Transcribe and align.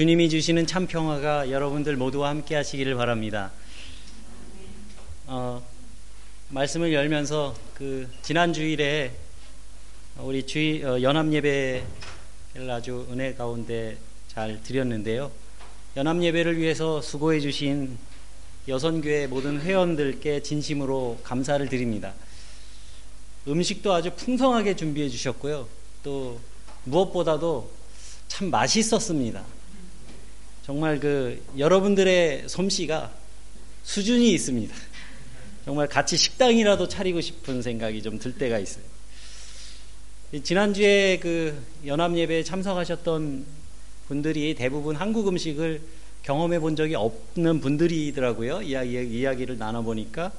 주님이 0.00 0.30
주시는 0.30 0.66
참 0.66 0.86
평화가 0.86 1.50
여러분들 1.50 1.94
모두와 1.94 2.30
함께 2.30 2.54
하시기를 2.54 2.94
바랍니다. 2.94 3.52
어, 5.26 5.62
말씀을 6.48 6.94
열면서 6.94 7.54
그 7.74 8.08
지난 8.22 8.54
주일에 8.54 9.12
우리 10.16 10.46
주의 10.46 10.82
어, 10.82 11.02
연합 11.02 11.30
예배를 11.30 11.84
아주 12.70 13.06
은혜 13.10 13.34
가운데 13.34 13.98
잘 14.26 14.62
드렸는데요. 14.62 15.30
연합 15.98 16.22
예배를 16.22 16.56
위해서 16.56 17.02
수고해 17.02 17.38
주신 17.40 17.98
여선교회 18.68 19.26
모든 19.26 19.60
회원들께 19.60 20.42
진심으로 20.42 21.20
감사를 21.22 21.68
드립니다. 21.68 22.14
음식도 23.46 23.92
아주 23.92 24.10
풍성하게 24.16 24.76
준비해 24.76 25.10
주셨고요. 25.10 25.68
또 26.02 26.40
무엇보다도 26.84 27.70
참 28.28 28.48
맛있었습니다. 28.50 29.59
정말 30.70 31.00
그 31.00 31.42
여러분들의 31.58 32.48
솜씨가 32.48 33.12
수준이 33.82 34.32
있습니다. 34.34 34.72
정말 35.64 35.88
같이 35.88 36.16
식당이라도 36.16 36.86
차리고 36.86 37.20
싶은 37.20 37.60
생각이 37.60 38.00
좀 38.04 38.20
들 38.20 38.38
때가 38.38 38.60
있어요. 38.60 38.84
지난주에 40.44 41.18
그 41.18 41.60
연합 41.86 42.16
예배에 42.16 42.44
참석하셨던 42.44 43.44
분들이 44.06 44.54
대부분 44.54 44.94
한국 44.94 45.26
음식을 45.26 45.80
경험해 46.22 46.60
본 46.60 46.76
적이 46.76 46.94
없는 46.94 47.58
분들이더라고요. 47.58 48.62
이야기, 48.62 48.92
이야기를 48.92 49.58
나눠보니까. 49.58 50.30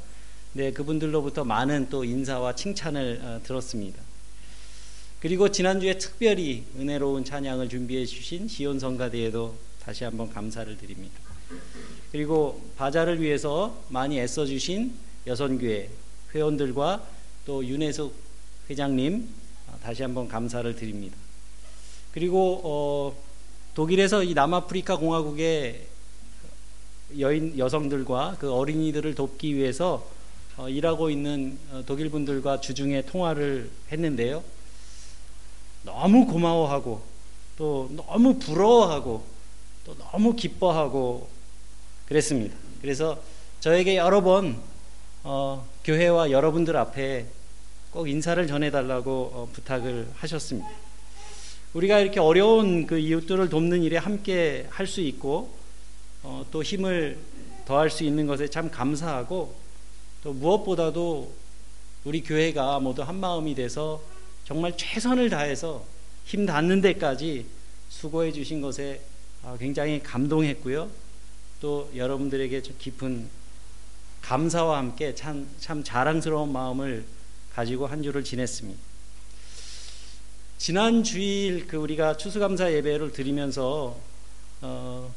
네, 0.53 0.71
그분들로부터 0.71 1.43
많은 1.43 1.89
또 1.89 2.05
인사와 2.05 2.55
칭찬을 2.55 3.19
어, 3.21 3.39
들었습니다. 3.43 4.01
그리고 5.19 5.51
지난주에 5.51 5.97
특별히 5.97 6.63
은혜로운 6.79 7.25
찬양을 7.25 7.67
준비해 7.67 8.05
주신 8.05 8.47
시온 8.47 8.79
성가대에도 8.79 9.70
다시 9.83 10.03
한번 10.03 10.31
감사를 10.31 10.77
드립니다. 10.77 11.19
그리고 12.11 12.61
바자를 12.77 13.21
위해서 13.21 13.75
많이 13.89 14.19
애써 14.19 14.45
주신 14.45 14.93
여선교회 15.27 15.89
회원들과 16.33 17.05
또 17.45 17.65
윤혜숙 17.65 18.13
회장님 18.69 19.27
어, 19.67 19.77
다시 19.83 20.03
한번 20.03 20.27
감사를 20.27 20.75
드립니다. 20.75 21.17
그리고 22.13 22.61
어, 22.63 23.15
독일에서 23.73 24.23
이 24.23 24.33
남아프리카 24.33 24.97
공화국의 24.97 25.87
여인 27.19 27.57
여성들과 27.57 28.37
그 28.39 28.53
어린이들을 28.53 29.15
돕기 29.15 29.55
위해서 29.55 30.07
어, 30.57 30.69
일하고 30.69 31.09
있는 31.09 31.57
어, 31.71 31.83
독일 31.85 32.09
분들과 32.09 32.61
주중에 32.61 33.03
통화를 33.03 33.69
했는데요. 33.91 34.43
너무 35.83 36.27
고마워하고 36.27 37.01
또 37.57 37.89
너무 37.95 38.37
부러워하고 38.37 39.30
또 39.91 39.97
너무 39.97 40.35
기뻐하고 40.35 41.27
그랬습니다. 42.07 42.55
그래서 42.81 43.21
저에게 43.59 43.97
여러 43.97 44.21
번 44.21 44.57
어, 45.23 45.67
교회와 45.83 46.31
여러분들 46.31 46.77
앞에 46.77 47.25
꼭 47.91 48.07
인사를 48.07 48.45
전해달라고 48.47 49.11
어, 49.11 49.49
부탁을 49.51 50.07
하셨습니다. 50.15 50.69
우리가 51.73 51.99
이렇게 51.99 52.19
어려운 52.21 52.87
그 52.87 52.97
이웃들을 52.97 53.49
돕는 53.49 53.83
일에 53.83 53.97
함께 53.97 54.67
할 54.69 54.87
수 54.87 55.01
있고 55.01 55.53
어, 56.23 56.45
또 56.51 56.63
힘을 56.63 57.17
더할 57.65 57.89
수 57.89 58.03
있는 58.05 58.27
것에 58.27 58.47
참 58.47 58.71
감사하고 58.71 59.53
또 60.23 60.33
무엇보다도 60.33 61.33
우리 62.05 62.23
교회가 62.23 62.79
모두 62.79 63.03
한 63.03 63.17
마음이 63.17 63.55
돼서 63.55 64.01
정말 64.45 64.75
최선을 64.77 65.29
다해서 65.29 65.83
힘 66.25 66.45
닿는 66.45 66.79
데까지 66.81 67.45
수고해 67.89 68.31
주신 68.31 68.61
것에 68.61 69.01
아, 69.01 69.10
굉장히 69.59 70.01
감동했고요. 70.01 70.89
또 71.59 71.91
여러분들에게 71.95 72.61
깊은 72.61 73.27
감사와 74.21 74.77
함께 74.77 75.15
참, 75.15 75.47
참 75.59 75.83
자랑스러운 75.83 76.51
마음을 76.51 77.05
가지고 77.53 77.87
한 77.87 78.03
주를 78.03 78.23
지냈습니다. 78.23 78.79
지난 80.57 81.03
주일 81.03 81.67
그 81.67 81.77
우리가 81.77 82.17
추수감사 82.17 82.71
예배를 82.71 83.11
드리면서 83.11 83.99
어, 84.61 85.13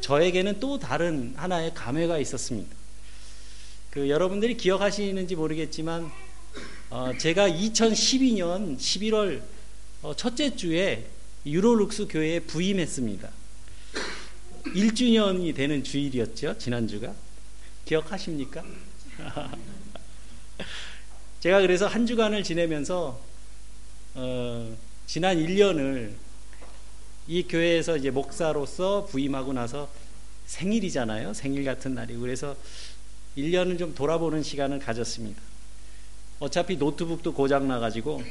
저에게는 0.00 0.58
또 0.58 0.78
다른 0.78 1.34
하나의 1.36 1.72
감회가 1.72 2.18
있었습니다. 2.18 2.74
그 3.90 4.08
여러분들이 4.08 4.56
기억하시는지 4.56 5.36
모르겠지만 5.36 6.10
어, 6.90 7.12
제가 7.16 7.48
2012년 7.48 8.76
11월 8.76 9.40
어, 10.02 10.14
첫째 10.16 10.56
주에 10.56 11.06
유로룩스 11.46 12.08
교회에 12.08 12.40
부임했습니다. 12.40 13.41
1주년이 14.64 15.54
되는 15.54 15.84
주일이었죠. 15.84 16.58
지난주가. 16.58 17.14
기억하십니까? 17.84 18.64
제가 21.40 21.60
그래서 21.60 21.86
한 21.86 22.06
주간을 22.06 22.44
지내면서 22.44 23.20
어, 24.14 24.76
지난 25.06 25.36
1년을 25.36 26.12
이 27.26 27.42
교회에서 27.44 27.96
이제 27.96 28.10
목사로서 28.10 29.06
부임하고 29.06 29.52
나서 29.52 29.90
생일이잖아요. 30.46 31.34
생일 31.34 31.64
같은 31.64 31.94
날이고 31.94 32.20
그래서 32.20 32.56
1년을 33.36 33.78
좀 33.78 33.94
돌아보는 33.94 34.42
시간을 34.42 34.78
가졌습니다. 34.78 35.40
어차피 36.40 36.76
노트북도 36.76 37.34
고장 37.34 37.68
나 37.68 37.78
가지고 37.78 38.22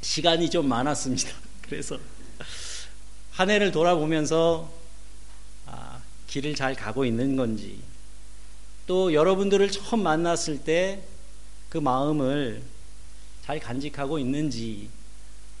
시간이 0.00 0.50
좀 0.50 0.68
많았습니다. 0.68 1.30
그래서 1.62 1.98
한 3.32 3.50
해를 3.50 3.72
돌아보면서 3.72 4.70
아, 4.70 4.83
길을 6.26 6.54
잘 6.54 6.74
가고 6.74 7.04
있는 7.04 7.36
건지 7.36 7.80
또 8.86 9.12
여러분들을 9.14 9.70
처음 9.70 10.02
만났을 10.02 10.64
때 10.64 11.02
그 11.74 11.78
마음을 11.78 12.62
잘 13.42 13.58
간직하고 13.58 14.20
있는지 14.20 14.88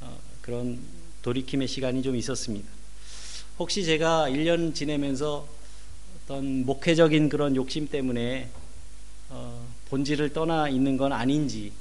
어, 0.00 0.16
그런 0.42 0.78
돌이킴의 1.22 1.66
시간이 1.66 2.04
좀 2.04 2.14
있었습니다. 2.14 2.68
혹시 3.58 3.84
제가 3.84 4.28
1년 4.28 4.72
지내면서 4.76 5.44
어떤 6.16 6.64
목회적인 6.66 7.28
그런 7.30 7.56
욕심 7.56 7.88
때문에 7.88 8.48
어, 9.28 9.66
본질을 9.88 10.32
떠나 10.32 10.68
있는 10.68 10.96
건 10.96 11.12
아닌지 11.12 11.72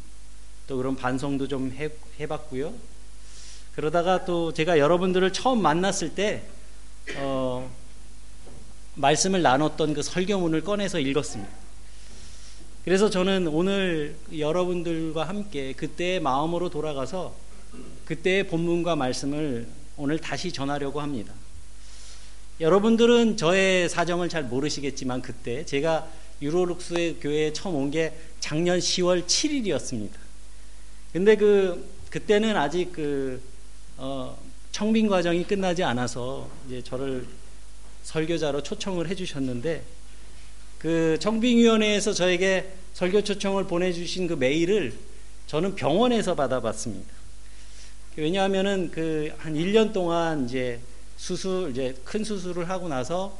또 0.65 0.77
그런 0.77 0.95
반성도 0.95 1.47
좀 1.47 1.71
해, 1.71 1.91
해봤고요. 2.19 2.73
그러다가 3.75 4.25
또 4.25 4.51
제가 4.51 4.79
여러분들을 4.79 5.31
처음 5.31 5.61
만났을 5.61 6.15
때 6.15 6.43
어, 7.17 7.71
말씀을 8.95 9.41
나눴던 9.41 9.93
그 9.93 10.01
설교문을 10.01 10.61
꺼내서 10.61 10.99
읽었습니다. 10.99 11.51
그래서 12.85 13.09
저는 13.09 13.47
오늘 13.47 14.15
여러분들과 14.37 15.23
함께 15.27 15.73
그때의 15.73 16.19
마음으로 16.19 16.69
돌아가서 16.69 17.33
그때의 18.05 18.47
본문과 18.47 18.95
말씀을 18.95 19.67
오늘 19.95 20.19
다시 20.19 20.51
전하려고 20.51 20.99
합니다. 21.01 21.33
여러분들은 22.59 23.37
저의 23.37 23.89
사정을 23.89 24.29
잘 24.29 24.43
모르시겠지만 24.43 25.21
그때 25.21 25.65
제가 25.65 26.07
유로룩스의 26.41 27.19
교회에 27.19 27.53
처음 27.53 27.75
온 27.75 27.89
게 27.89 28.13
작년 28.39 28.77
10월 28.79 29.25
7일이었습니다. 29.25 30.11
근데 31.13 31.37
그 31.37 31.89
그때는 32.09 32.57
아직 32.57 32.91
그 32.91 33.41
어, 33.97 34.37
청빙 34.73 35.07
과정이 35.07 35.45
끝나지 35.45 35.83
않아서 35.83 36.49
이제 36.67 36.81
저를 36.83 37.25
설교자로 38.03 38.63
초청을 38.63 39.09
해주셨는데 39.09 39.83
그 40.79 41.17
청빙위원회에서 41.19 42.13
저에게 42.13 42.73
설교 42.93 43.23
초청을 43.23 43.65
보내주신 43.65 44.27
그 44.27 44.33
메일을 44.33 44.93
저는 45.47 45.75
병원에서 45.75 46.35
받아봤습니다. 46.35 47.11
왜냐하면은 48.15 48.91
그 48.91 49.33
한 49.39 49.55
1년 49.55 49.91
동안 49.91 50.45
이제 50.45 50.79
수술, 51.17 51.71
이제 51.71 51.95
큰 52.05 52.23
수술을 52.23 52.69
하고 52.69 52.87
나서 52.87 53.37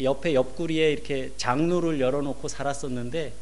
옆에 0.00 0.34
옆구리에 0.34 0.92
이렇게 0.92 1.30
장루를 1.36 2.00
열어놓고 2.00 2.48
살았었는데 2.48 3.32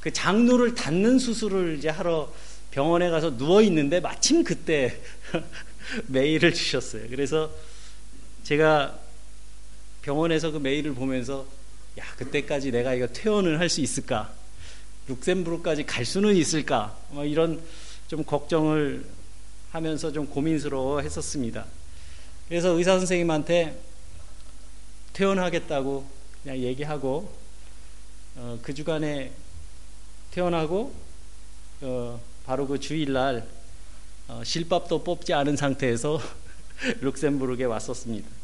그 0.00 0.12
장루를 0.12 0.74
닫는 0.74 1.18
수술을 1.18 1.78
이제 1.78 1.88
하러 1.88 2.32
병원에 2.70 3.10
가서 3.10 3.36
누워 3.36 3.62
있는데 3.62 3.98
마침 3.98 4.44
그때 4.44 5.00
메일을 6.06 6.52
주셨어요. 6.54 7.08
그래서 7.08 7.50
제가 8.44 8.98
병원에서 10.06 10.52
그 10.52 10.58
메일을 10.58 10.94
보면서 10.94 11.44
야 11.98 12.04
그때까지 12.16 12.70
내가 12.70 12.94
이거 12.94 13.08
퇴원을 13.08 13.58
할 13.58 13.68
수 13.68 13.80
있을까? 13.80 14.32
룩셈부르까지 15.08 15.84
갈 15.84 16.04
수는 16.04 16.36
있을까? 16.36 16.96
뭐 17.10 17.24
이런 17.24 17.60
좀 18.06 18.22
걱정을 18.22 19.04
하면서 19.72 20.12
좀 20.12 20.28
고민스러워 20.28 21.00
했었습니다. 21.00 21.66
그래서 22.48 22.68
의사 22.70 22.96
선생님한테 22.98 23.80
퇴원하겠다고 25.12 26.08
그냥 26.44 26.58
얘기하고 26.58 27.32
어, 28.36 28.60
그 28.62 28.74
주간에 28.74 29.32
퇴원하고 30.30 30.94
어, 31.80 32.20
바로 32.44 32.68
그 32.68 32.78
주일날 32.78 33.44
어, 34.28 34.42
실밥도 34.44 35.02
뽑지 35.02 35.34
않은 35.34 35.56
상태에서 35.56 36.20
룩셈부르크에 37.02 37.64
왔었습니다. 37.64 38.35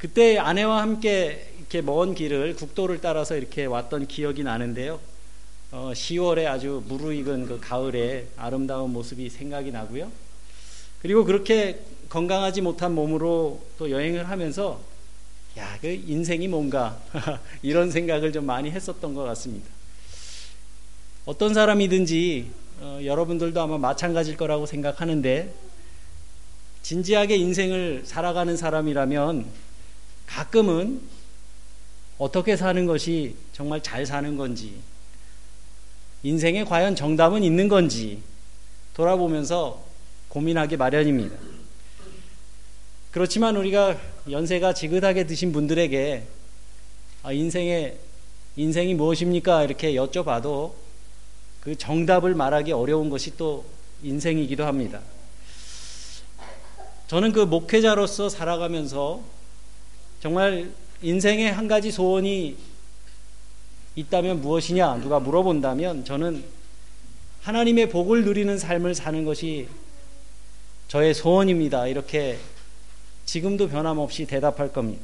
그때 0.00 0.38
아내와 0.38 0.80
함께 0.80 1.52
이렇게 1.58 1.82
먼 1.82 2.14
길을 2.14 2.56
국도를 2.56 3.02
따라서 3.02 3.36
이렇게 3.36 3.66
왔던 3.66 4.06
기억이 4.06 4.42
나는데요. 4.42 4.98
어, 5.72 5.92
10월에 5.94 6.46
아주 6.46 6.82
무르익은 6.88 7.44
그 7.44 7.60
가을의 7.60 8.28
아름다운 8.38 8.94
모습이 8.94 9.28
생각이 9.28 9.70
나고요. 9.70 10.10
그리고 11.02 11.26
그렇게 11.26 11.80
건강하지 12.08 12.62
못한 12.62 12.94
몸으로 12.94 13.60
또 13.76 13.90
여행을 13.90 14.30
하면서 14.30 14.80
야, 15.58 15.76
그 15.82 15.88
인생이 15.88 16.48
뭔가 16.48 16.98
이런 17.60 17.90
생각을 17.90 18.32
좀 18.32 18.46
많이 18.46 18.70
했었던 18.70 19.12
것 19.12 19.24
같습니다. 19.24 19.68
어떤 21.26 21.52
사람이든지 21.52 22.50
어, 22.80 23.00
여러분들도 23.04 23.60
아마 23.60 23.76
마찬가지일 23.76 24.38
거라고 24.38 24.64
생각하는데 24.64 25.54
진지하게 26.80 27.36
인생을 27.36 28.04
살아가는 28.06 28.56
사람이라면 28.56 29.69
가끔은 30.30 31.02
어떻게 32.18 32.56
사는 32.56 32.86
것이 32.86 33.34
정말 33.52 33.82
잘 33.82 34.06
사는 34.06 34.36
건지 34.36 34.76
인생에 36.22 36.64
과연 36.64 36.94
정답은 36.94 37.42
있는 37.42 37.68
건지 37.68 38.22
돌아보면서 38.94 39.82
고민하기 40.28 40.76
마련입니다. 40.76 41.36
그렇지만 43.10 43.56
우리가 43.56 43.98
연세가 44.30 44.74
지긋하게 44.74 45.26
드신 45.26 45.52
분들에게 45.52 46.24
아, 47.22 47.32
인생의 47.32 47.98
인생이 48.56 48.94
무엇입니까? 48.94 49.64
이렇게 49.64 49.94
여쭤봐도 49.94 50.72
그 51.60 51.76
정답을 51.76 52.34
말하기 52.34 52.72
어려운 52.72 53.10
것이 53.10 53.36
또 53.36 53.64
인생이기도 54.02 54.64
합니다. 54.64 55.00
저는 57.08 57.32
그 57.32 57.40
목회자로서 57.40 58.28
살아가면서 58.28 59.22
정말 60.20 60.70
인생의 61.00 61.50
한 61.50 61.66
가지 61.66 61.90
소원이 61.90 62.56
있다면 63.96 64.42
무엇이냐 64.42 64.96
누가 64.96 65.18
물어본다면 65.18 66.04
저는 66.04 66.44
하나님의 67.40 67.88
복을 67.88 68.24
누리는 68.24 68.58
삶을 68.58 68.94
사는 68.94 69.24
것이 69.24 69.66
저의 70.88 71.14
소원입니다. 71.14 71.86
이렇게 71.86 72.38
지금도 73.24 73.68
변함없이 73.68 74.26
대답할 74.26 74.72
겁니다. 74.72 75.02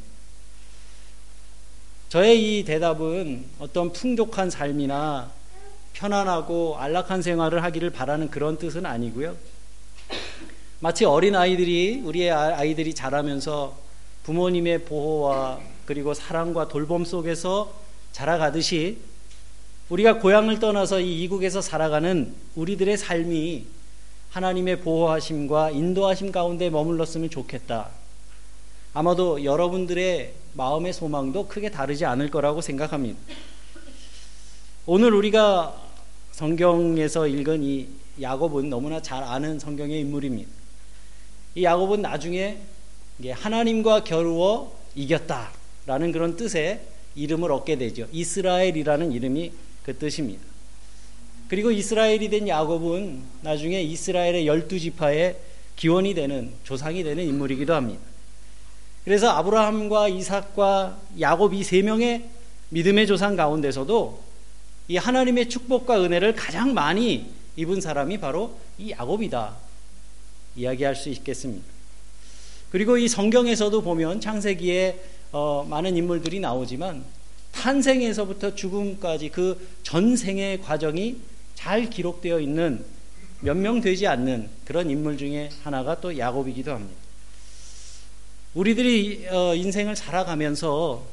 저의 2.11 2.59
이 2.59 2.65
대답은 2.65 3.47
어떤 3.59 3.93
풍족한 3.93 4.51
삶이나 4.51 5.31
편안하고 5.95 6.77
안락한 6.79 7.23
생활을 7.23 7.63
하기를 7.63 7.91
바라는 7.91 8.31
그런 8.31 8.59
뜻은 8.59 8.85
아니고요. 8.85 9.35
마치 10.81 11.07
어린 11.07 11.35
아이들이 11.35 12.03
우리의 12.05 12.31
아, 12.31 12.59
아이들이 12.59 12.93
자라면서 12.93 13.86
부모님의 14.27 14.87
보호와 14.87 15.61
그리고 15.85 16.13
사랑과 16.13 16.67
돌봄 16.67 17.05
속에서 17.05 17.73
자라가듯이 18.11 18.99
우리가 19.89 20.19
고향을 20.19 20.59
떠나서 20.59 20.99
이 20.99 21.23
이국에서 21.23 21.61
살아가는 21.61 22.35
우리들의 22.57 22.97
삶이 22.97 23.67
하나님의 24.31 24.81
보호하심과 24.81 25.71
인도하심 25.71 26.33
가운데 26.33 26.71
머물렀으면 26.71 27.31
좋겠다. 27.31 27.89
아마도 28.95 29.45
여러분들의 29.45 30.33
마음의 30.55 30.93
소망도 30.93 31.47
크게 31.47 31.71
다르지 31.71 32.05
않을 32.05 32.29
거라고 32.29 32.61
생각합니다. 32.61 33.21
오늘 34.87 35.15
우리가 35.15 35.81
성경에서 36.33 37.29
읽은 37.29 37.63
이 37.63 37.87
야곱은 38.21 38.71
너무나 38.71 39.01
잘 39.01 39.23
아는 39.23 39.61
성경의 39.61 40.01
인물입니다. 40.01 40.51
이 41.55 41.63
야곱은 41.63 42.03
나중에 42.03 42.59
하나님과 43.31 44.05
겨루어 44.05 44.73
이겼다라는 44.95 46.13
그런 46.13 46.37
뜻의 46.37 46.81
이름을 47.15 47.51
얻게 47.51 47.77
되죠. 47.77 48.07
이스라엘이라는 48.13 49.13
이름이 49.13 49.53
그 49.85 49.97
뜻입니다. 49.97 50.43
그리고 51.49 51.71
이스라엘이 51.71 52.29
된 52.29 52.49
야곱은 52.49 53.23
나중에 53.43 53.81
이스라엘의 53.83 54.47
열두 54.47 54.79
지파의 54.79 55.37
기원이 55.77 56.15
되는 56.15 56.53
조상이 56.65 57.03
되는 57.05 57.25
인물이기도 57.25 57.75
합니다. 57.75 58.01
그래서 59.05 59.31
아브라함과 59.31 60.09
이삭과 60.09 60.99
야곱 61.21 61.55
이 61.55 61.63
세 61.63 61.83
명의 61.83 62.25
믿음의 62.71 63.07
조상 63.07 63.37
가운데서도 63.37 64.21
이 64.89 64.97
하나님의 64.97 65.49
축복과 65.49 66.03
은혜를 66.03 66.35
가장 66.35 66.75
많이 66.75 67.31
입은 67.57 67.81
사람이 67.81 68.19
바로 68.19 68.59
이 68.79 68.91
야곱이다. 68.91 69.55
이야기할 70.57 70.97
수 70.97 71.09
있겠습니다. 71.11 71.76
그리고 72.71 72.99
이 72.99 73.09
성경에서도 73.09 73.81
보면 73.83 74.21
창세기에 74.21 75.01
어, 75.33 75.67
많은 75.69 75.97
인물들이 75.97 76.41
나오지만 76.41 77.05
탄생에서부터 77.53 78.55
죽음까지 78.55 79.31
그 79.31 79.69
전생의 79.83 80.61
과정이 80.63 81.17
잘 81.55 81.89
기록되어 81.89 82.41
있는 82.41 82.85
몇 83.41 83.57
명 83.57 83.81
되지 83.81 84.07
않는 84.07 84.49
그런 84.65 84.91
인물 84.91 85.17
중에 85.19 85.51
하나가 85.63 86.01
또 86.01 86.17
야곱이기도 86.17 86.73
합니다. 86.73 87.01
우리들이 88.55 89.27
어, 89.29 89.55
인생을 89.55 89.95
살아가면서 89.97 91.05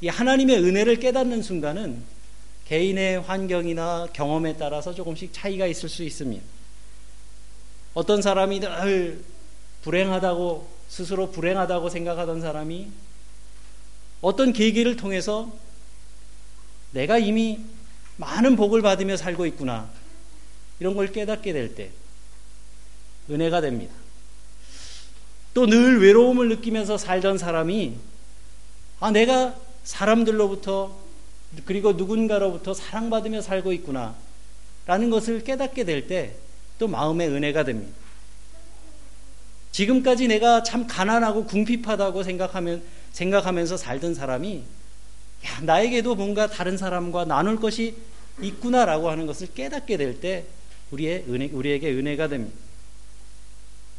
이 0.00 0.08
하나님의 0.08 0.58
은혜를 0.58 0.96
깨닫는 0.96 1.42
순간은 1.42 2.02
개인의 2.66 3.20
환경이나 3.22 4.08
경험에 4.12 4.56
따라서 4.56 4.94
조금씩 4.94 5.30
차이가 5.32 5.66
있을 5.66 5.88
수 5.88 6.02
있습니다. 6.02 6.42
어떤 7.94 8.20
사람이 8.22 8.60
늘 8.60 9.22
불행하다고 9.82 10.73
스스로 10.94 11.32
불행하다고 11.32 11.88
생각하던 11.90 12.40
사람이 12.40 12.86
어떤 14.20 14.52
계기를 14.52 14.94
통해서 14.94 15.52
내가 16.92 17.18
이미 17.18 17.58
많은 18.16 18.54
복을 18.54 18.80
받으며 18.80 19.16
살고 19.16 19.44
있구나. 19.46 19.90
이런 20.78 20.94
걸 20.94 21.10
깨닫게 21.10 21.52
될 21.52 21.74
때 21.74 21.90
은혜가 23.28 23.60
됩니다. 23.60 23.92
또 25.52 25.66
늘 25.66 26.00
외로움을 26.00 26.48
느끼면서 26.50 26.96
살던 26.96 27.38
사람이 27.38 27.96
아, 29.00 29.10
내가 29.10 29.56
사람들로부터 29.82 30.96
그리고 31.64 31.94
누군가로부터 31.94 32.72
사랑받으며 32.72 33.40
살고 33.40 33.72
있구나. 33.72 34.14
라는 34.86 35.10
것을 35.10 35.42
깨닫게 35.42 35.82
될 35.82 36.06
때 36.06 36.36
또 36.78 36.86
마음의 36.86 37.28
은혜가 37.30 37.64
됩니다. 37.64 38.03
지금까지 39.74 40.28
내가 40.28 40.62
참 40.62 40.86
가난하고 40.86 41.46
궁핍하다고 41.46 42.22
생각하면, 42.22 42.80
생각하면서 43.10 43.76
살던 43.76 44.14
사람이 44.14 44.62
야, 45.46 45.60
나에게도 45.62 46.14
뭔가 46.14 46.46
다른 46.46 46.76
사람과 46.76 47.24
나눌 47.24 47.56
것이 47.56 47.96
있구나라고 48.40 49.10
하는 49.10 49.26
것을 49.26 49.48
깨닫게 49.52 49.96
될 49.96 50.20
때 50.20 50.44
우리의 50.92 51.24
은혜, 51.28 51.48
우리에게 51.48 51.90
은혜가 51.90 52.28
됩니다. 52.28 52.56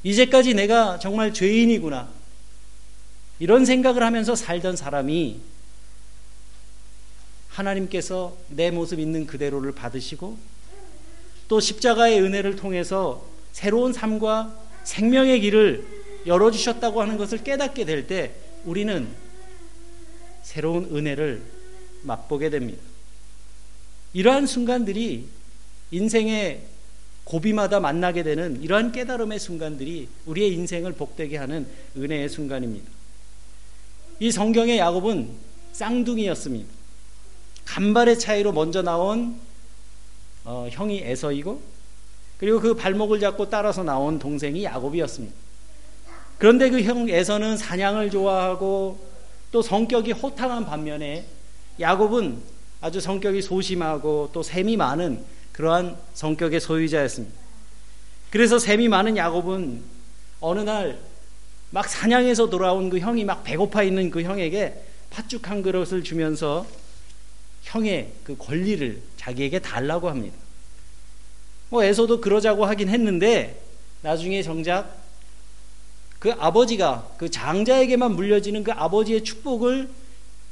이제까지 0.03 0.53
내가 0.53 0.97
정말 0.97 1.33
죄인이구나. 1.33 2.07
이런 3.39 3.65
생각을 3.65 4.01
하면서 4.01 4.33
살던 4.33 4.77
사람이 4.77 5.41
하나님께서 7.49 8.37
내 8.47 8.71
모습 8.71 8.99
있는 8.99 9.27
그대로를 9.27 9.73
받으시고 9.73 10.37
또 11.49 11.59
십자가의 11.59 12.21
은혜를 12.21 12.55
통해서 12.55 13.25
새로운 13.51 13.91
삶과 13.91 14.64
생명의 14.85 15.41
길을 15.41 15.85
열어주셨다고 16.25 17.01
하는 17.01 17.17
것을 17.17 17.43
깨닫게 17.43 17.85
될 17.85 18.07
때 18.07 18.31
우리는 18.63 19.07
새로운 20.41 20.85
은혜를 20.95 21.43
맛보게 22.03 22.49
됩니다. 22.49 22.81
이러한 24.13 24.47
순간들이 24.47 25.27
인생의 25.91 26.61
고비마다 27.25 27.79
만나게 27.79 28.23
되는 28.23 28.61
이러한 28.61 28.91
깨달음의 28.91 29.39
순간들이 29.39 30.07
우리의 30.25 30.53
인생을 30.53 30.93
복되게 30.93 31.37
하는 31.37 31.67
은혜의 31.97 32.29
순간입니다. 32.29 32.89
이 34.19 34.31
성경의 34.31 34.77
야곱은 34.77 35.29
쌍둥이였습니다. 35.73 36.69
간발의 37.65 38.19
차이로 38.19 38.53
먼저 38.53 38.81
나온 38.81 39.39
어, 40.43 40.67
형이 40.71 40.99
에서이고 40.99 41.61
그리고 42.37 42.59
그 42.59 42.73
발목을 42.73 43.19
잡고 43.19 43.49
따라서 43.49 43.83
나온 43.83 44.19
동생이 44.19 44.63
야곱이었습니다. 44.63 45.33
그런데 46.37 46.69
그 46.69 46.81
형 46.81 47.09
에서는 47.09 47.57
사냥을 47.57 48.09
좋아하고 48.09 48.99
또 49.51 49.61
성격이 49.61 50.11
호탕한 50.11 50.65
반면에 50.65 51.25
야곱은 51.79 52.41
아주 52.81 52.99
성격이 52.99 53.41
소심하고 53.41 54.29
또 54.33 54.43
셈이 54.43 54.75
많은 54.77 55.23
그러한 55.53 55.97
성격의 56.13 56.59
소유자였습니다. 56.59 57.33
그래서 58.31 58.59
셈이 58.59 58.89
많은 58.89 59.15
야곱은 59.15 59.81
어느 60.41 60.59
날 60.59 61.15
막 61.75 61.89
사냥해서 61.89 62.49
돌아온 62.49 62.89
그 62.89 62.99
형이 62.99 63.25
막 63.25 63.43
배고파 63.43 63.83
있는 63.83 64.09
그 64.09 64.21
형에게 64.21 64.81
팥죽 65.09 65.49
한 65.49 65.61
그릇을 65.61 66.05
주면서 66.05 66.65
형의 67.63 68.13
그 68.23 68.37
권리를 68.37 69.01
자기에게 69.17 69.59
달라고 69.59 70.09
합니다. 70.09 70.37
뭐 71.69 71.83
에서도 71.83 72.21
그러자고 72.21 72.65
하긴 72.65 72.89
했는데 72.89 73.61
나중에 74.01 74.41
정작 74.43 74.95
그 76.19 76.31
아버지가 76.31 77.07
그 77.17 77.29
장자에게만 77.29 78.15
물려지는 78.15 78.63
그 78.63 78.71
아버지의 78.71 79.23
축복을 79.23 79.89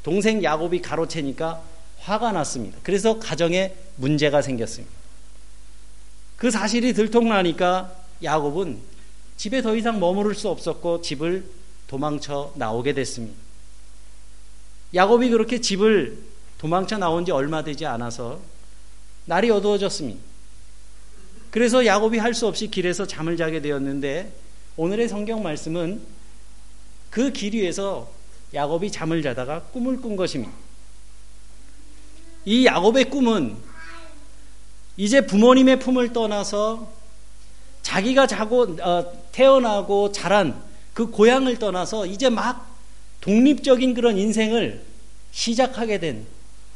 동생 0.04 0.44
야곱이 0.44 0.82
가로채니까 0.82 1.62
화가 2.00 2.32
났습니다. 2.34 2.78
그래서 2.84 3.20
가정에 3.20 3.74
문제가 3.96 4.42
생겼습니다. 4.42 4.94
그 6.36 6.52
사실이 6.52 6.94
들통나니까 6.94 7.96
야곱은 8.22 8.80
집에 9.38 9.62
더 9.62 9.76
이상 9.76 10.00
머무를 10.00 10.36
수 10.36 10.50
없었고 10.50 11.02
집을 11.02 11.46
도망쳐 11.88 12.54
나오게 12.56 12.94
됐습니다. 12.94 13.38
야곱이 14.94 15.30
그렇게 15.30 15.62
집을 15.62 16.18
도망쳐 16.58 16.98
나온 16.98 17.26
지 17.26 17.32
얼마 17.32 17.64
되지 17.64 17.86
않아서 17.86 18.40
날이 19.26 19.50
어두워졌습니다. 19.50 20.33
그래서 21.54 21.86
야곱이 21.86 22.18
할 22.18 22.34
수 22.34 22.48
없이 22.48 22.68
길에서 22.68 23.06
잠을 23.06 23.38
자게 23.38 23.62
되었는데 23.62 24.34
오늘의 24.76 25.08
성경 25.08 25.44
말씀은 25.44 26.02
그 27.12 27.32
길 27.32 27.54
위에서 27.54 28.10
야곱이 28.56 28.92
잠을 28.92 29.22
자다가 29.22 29.62
꿈을 29.72 29.98
꾼 30.02 30.16
것입니다. 30.16 30.52
이 32.46 32.66
야곱의 32.66 33.12
꿈은 33.12 33.56
이제 34.98 35.22
부모님의 35.22 35.78
품을 35.80 36.12
떠나서 36.12 36.92
자기가 37.84 38.26
자고 38.26 38.76
어, 38.82 39.14
태어나고 39.32 40.12
자란 40.12 40.60
그 40.94 41.12
고향을 41.12 41.60
떠나서 41.60 42.08
이제 42.08 42.30
막 42.30 42.76
독립적인 43.22 43.94
그런 43.94 44.18
인생을 44.18 44.84
시작하게 45.32 46.00
된 46.00 46.26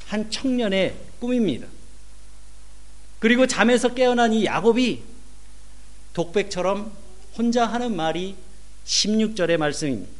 한 0.07 0.31
청년의 0.31 0.95
꿈입니다. 1.19 1.67
그리고 3.19 3.47
잠에서 3.47 3.93
깨어난 3.93 4.33
이 4.33 4.45
야곱이 4.45 5.01
독백처럼 6.13 6.91
혼자 7.37 7.65
하는 7.65 7.95
말이 7.95 8.35
16절의 8.85 9.57
말씀입니다. 9.57 10.11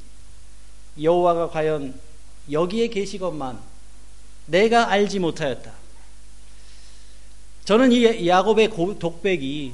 여호와가 1.01 1.49
과연 1.49 1.99
여기에 2.51 2.87
계시건만 2.87 3.59
내가 4.47 4.89
알지 4.89 5.19
못하였다. 5.19 5.71
저는 7.65 7.91
이 7.91 8.27
야곱의 8.27 8.69
독백이 8.99 9.73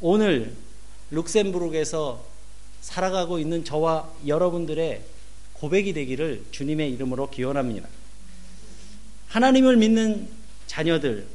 오늘 0.00 0.54
룩셈부르크에서 1.10 2.24
살아가고 2.80 3.38
있는 3.38 3.64
저와 3.64 4.10
여러분들의 4.26 5.02
고백이 5.54 5.92
되기를 5.92 6.44
주님의 6.50 6.92
이름으로 6.92 7.30
기원합니다. 7.30 7.88
하나님을 9.28 9.76
믿는 9.76 10.28
자녀들, 10.66 11.26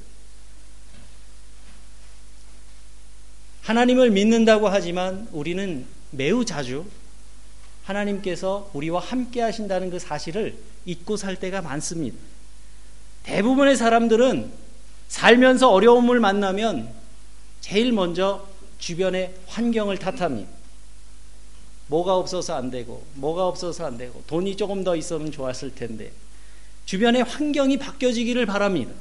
하나님을 3.71 4.09
믿는다고 4.09 4.67
하지만 4.67 5.29
우리는 5.31 5.85
매우 6.11 6.43
자주 6.43 6.85
하나님께서 7.85 8.69
우리와 8.73 8.99
함께 8.99 9.39
하신다는 9.39 9.89
그 9.89 9.97
사실을 9.97 10.57
잊고 10.85 11.15
살 11.15 11.37
때가 11.37 11.61
많습니다. 11.61 12.17
대부분의 13.23 13.77
사람들은 13.77 14.51
살면서 15.07 15.71
어려움을 15.71 16.19
만나면 16.19 16.89
제일 17.61 17.93
먼저 17.93 18.45
주변의 18.77 19.33
환경을 19.47 19.97
탓합니다. 19.99 20.49
뭐가 21.87 22.15
없어서 22.15 22.55
안 22.55 22.71
되고, 22.71 23.05
뭐가 23.15 23.47
없어서 23.47 23.85
안 23.85 23.97
되고, 23.97 24.21
돈이 24.27 24.57
조금 24.57 24.83
더 24.83 24.97
있으면 24.97 25.31
좋았을 25.31 25.75
텐데, 25.75 26.11
주변의 26.85 27.23
환경이 27.23 27.77
바뀌어지기를 27.77 28.45
바랍니다. 28.45 28.91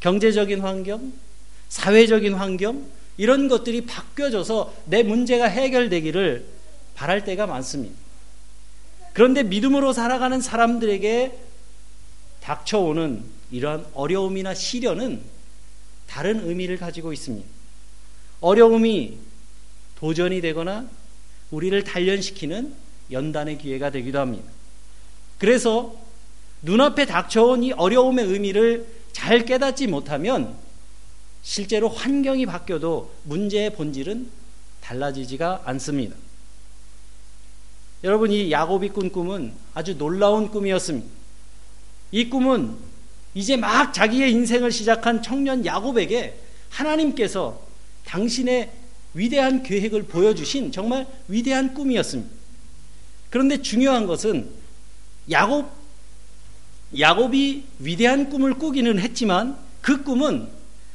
경제적인 0.00 0.60
환경, 0.60 1.12
사회적인 1.68 2.34
환경, 2.34 2.84
이런 3.20 3.48
것들이 3.48 3.82
바뀌어져서 3.82 4.74
내 4.86 5.02
문제가 5.02 5.44
해결되기를 5.44 6.42
바랄 6.94 7.22
때가 7.22 7.46
많습니다. 7.46 7.94
그런데 9.12 9.42
믿음으로 9.42 9.92
살아가는 9.92 10.40
사람들에게 10.40 11.38
닥쳐오는 12.40 13.22
이러한 13.50 13.84
어려움이나 13.92 14.54
시련은 14.54 15.20
다른 16.06 16.48
의미를 16.48 16.78
가지고 16.78 17.12
있습니다. 17.12 17.46
어려움이 18.40 19.18
도전이 19.96 20.40
되거나 20.40 20.88
우리를 21.50 21.84
단련시키는 21.84 22.74
연단의 23.12 23.58
기회가 23.58 23.90
되기도 23.90 24.18
합니다. 24.18 24.50
그래서 25.36 25.94
눈앞에 26.62 27.04
닥쳐온 27.04 27.64
이 27.64 27.72
어려움의 27.72 28.24
의미를 28.24 28.86
잘 29.12 29.44
깨닫지 29.44 29.88
못하면 29.88 30.56
실제로 31.42 31.88
환경이 31.88 32.46
바뀌어도 32.46 33.12
문제의 33.24 33.74
본질은 33.74 34.28
달라지지가 34.80 35.62
않습니다. 35.64 36.16
여러분, 38.02 38.30
이 38.32 38.50
야곱이 38.50 38.90
꾼 38.90 39.10
꿈은 39.10 39.52
아주 39.74 39.96
놀라운 39.98 40.50
꿈이었습니다. 40.50 41.06
이 42.12 42.30
꿈은 42.30 42.76
이제 43.34 43.56
막 43.56 43.92
자기의 43.92 44.32
인생을 44.32 44.72
시작한 44.72 45.22
청년 45.22 45.64
야곱에게 45.64 46.38
하나님께서 46.70 47.60
당신의 48.04 48.72
위대한 49.14 49.62
계획을 49.62 50.04
보여주신 50.04 50.72
정말 50.72 51.06
위대한 51.28 51.74
꿈이었습니다. 51.74 52.30
그런데 53.28 53.62
중요한 53.62 54.06
것은 54.06 54.50
야곱, 55.30 55.70
야곱이 56.98 57.64
위대한 57.78 58.30
꿈을 58.30 58.54
꾸기는 58.54 58.98
했지만 58.98 59.56
그 59.80 60.02
꿈은 60.02 60.48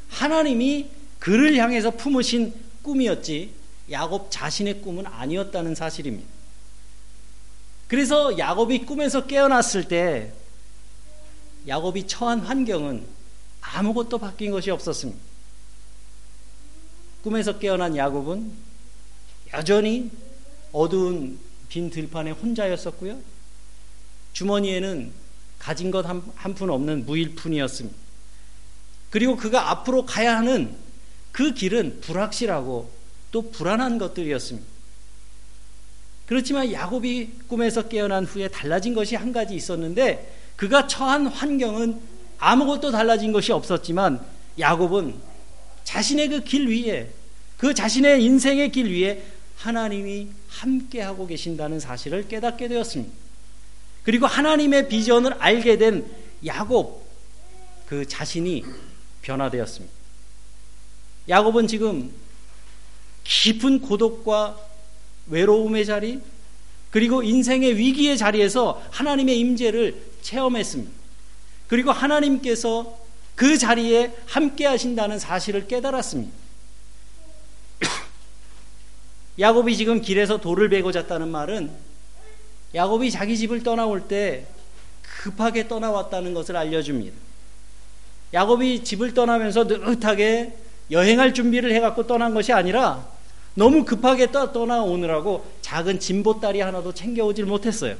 하나님이 0.09 0.89
그를 1.19 1.57
향해서 1.57 1.91
품으신 1.91 2.53
꿈이었지 2.83 3.51
야곱 3.91 4.27
자신의 4.31 4.81
꿈은 4.81 5.05
아니었다는 5.05 5.75
사실입니다. 5.75 6.27
그래서 7.87 8.37
야곱이 8.37 8.85
꿈에서 8.85 9.25
깨어났을 9.27 9.87
때 9.87 10.33
야곱이 11.67 12.07
처한 12.07 12.39
환경은 12.39 13.05
아무것도 13.61 14.17
바뀐 14.19 14.51
것이 14.51 14.71
없었습니다. 14.71 15.19
꿈에서 17.23 17.57
깨어난 17.57 17.95
야곱은 17.95 18.51
여전히 19.53 20.11
어두운 20.71 21.39
빈 21.69 21.89
들판에 21.89 22.31
혼자였었고요. 22.31 23.19
주머니에는 24.33 25.11
가진 25.59 25.89
것 25.91 26.05
한 26.05 26.53
푼 26.53 26.69
없는 26.69 27.05
무일푼이었습니다. 27.05 28.04
그리고 29.15 29.37
그가 29.37 29.71
앞으로 29.71 30.05
가야 30.05 30.35
하는 30.35 30.75
그 31.31 31.53
길은 31.53 32.01
불확실하고 32.01 32.91
또 33.31 33.49
불안한 33.49 33.97
것들이었습니다. 33.97 34.67
그렇지만 36.25 36.69
야곱이 36.69 37.29
꿈에서 37.47 37.87
깨어난 37.87 38.25
후에 38.25 38.49
달라진 38.49 38.93
것이 38.93 39.15
한 39.15 39.31
가지 39.31 39.55
있었는데 39.55 40.35
그가 40.57 40.87
처한 40.87 41.27
환경은 41.27 41.97
아무것도 42.39 42.91
달라진 42.91 43.31
것이 43.31 43.53
없었지만 43.53 44.19
야곱은 44.59 45.15
자신의 45.85 46.27
그 46.27 46.41
길 46.41 46.67
위에 46.67 47.09
그 47.55 47.73
자신의 47.73 48.21
인생의 48.21 48.73
길 48.73 48.91
위에 48.91 49.23
하나님이 49.55 50.27
함께하고 50.49 51.25
계신다는 51.25 51.79
사실을 51.79 52.27
깨닫게 52.27 52.67
되었습니다. 52.67 53.13
그리고 54.03 54.25
하나님의 54.25 54.89
비전을 54.89 55.35
알게 55.39 55.77
된 55.77 56.05
야곱 56.45 57.07
그 57.87 58.05
자신이 58.05 58.65
변화되었습니다. 59.25 59.93
야곱은 61.27 61.67
지금 61.67 62.13
깊은 63.23 63.81
고독과 63.81 64.59
외로움의 65.27 65.85
자리 65.85 66.21
그리고 66.91 67.23
인생의 67.23 67.77
위기의 67.77 68.17
자리에서 68.17 68.81
하나님의 68.91 69.37
임재를 69.39 70.01
체험했습니다. 70.21 70.91
그리고 71.67 71.91
하나님께서 71.91 72.97
그 73.35 73.57
자리에 73.57 74.15
함께 74.27 74.65
하신다는 74.65 75.19
사실을 75.19 75.67
깨달았습니다. 75.67 76.31
야곱이 79.39 79.75
지금 79.75 79.99
길에서 79.99 80.37
돌을 80.37 80.69
베고 80.69 80.91
잤다는 80.91 81.27
말은 81.29 81.71
야곱이 82.73 83.11
자기 83.11 83.37
집을 83.37 83.63
떠나올 83.63 84.07
때 84.07 84.47
급하게 85.01 85.67
떠나왔다는 85.67 86.33
것을 86.33 86.55
알려줍니다. 86.55 87.24
야곱이 88.35 88.83
집을 88.83 89.13
떠나면서 89.13 89.63
느긋하게 89.63 90.53
여행할 90.91 91.33
준비를 91.33 91.73
해갖고 91.73 92.05
떠난 92.05 92.33
것이 92.33 92.51
아니라 92.53 93.07
너무 93.55 93.85
급하게 93.85 94.31
떠, 94.31 94.51
떠나오느라고 94.51 95.45
작은 95.61 95.99
진보다리 95.99 96.59
하나도 96.59 96.93
챙겨오질 96.93 97.45
못했어요. 97.45 97.95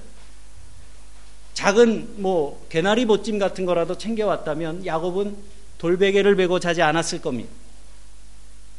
작은 1.54 2.22
뭐 2.22 2.66
개나리 2.70 3.06
보찜 3.06 3.40
같은 3.40 3.66
거라도 3.66 3.98
챙겨왔다면 3.98 4.86
야곱은 4.86 5.38
돌베개를 5.78 6.36
베고 6.36 6.60
자지 6.60 6.82
않았을 6.82 7.22
겁니다. 7.22 7.50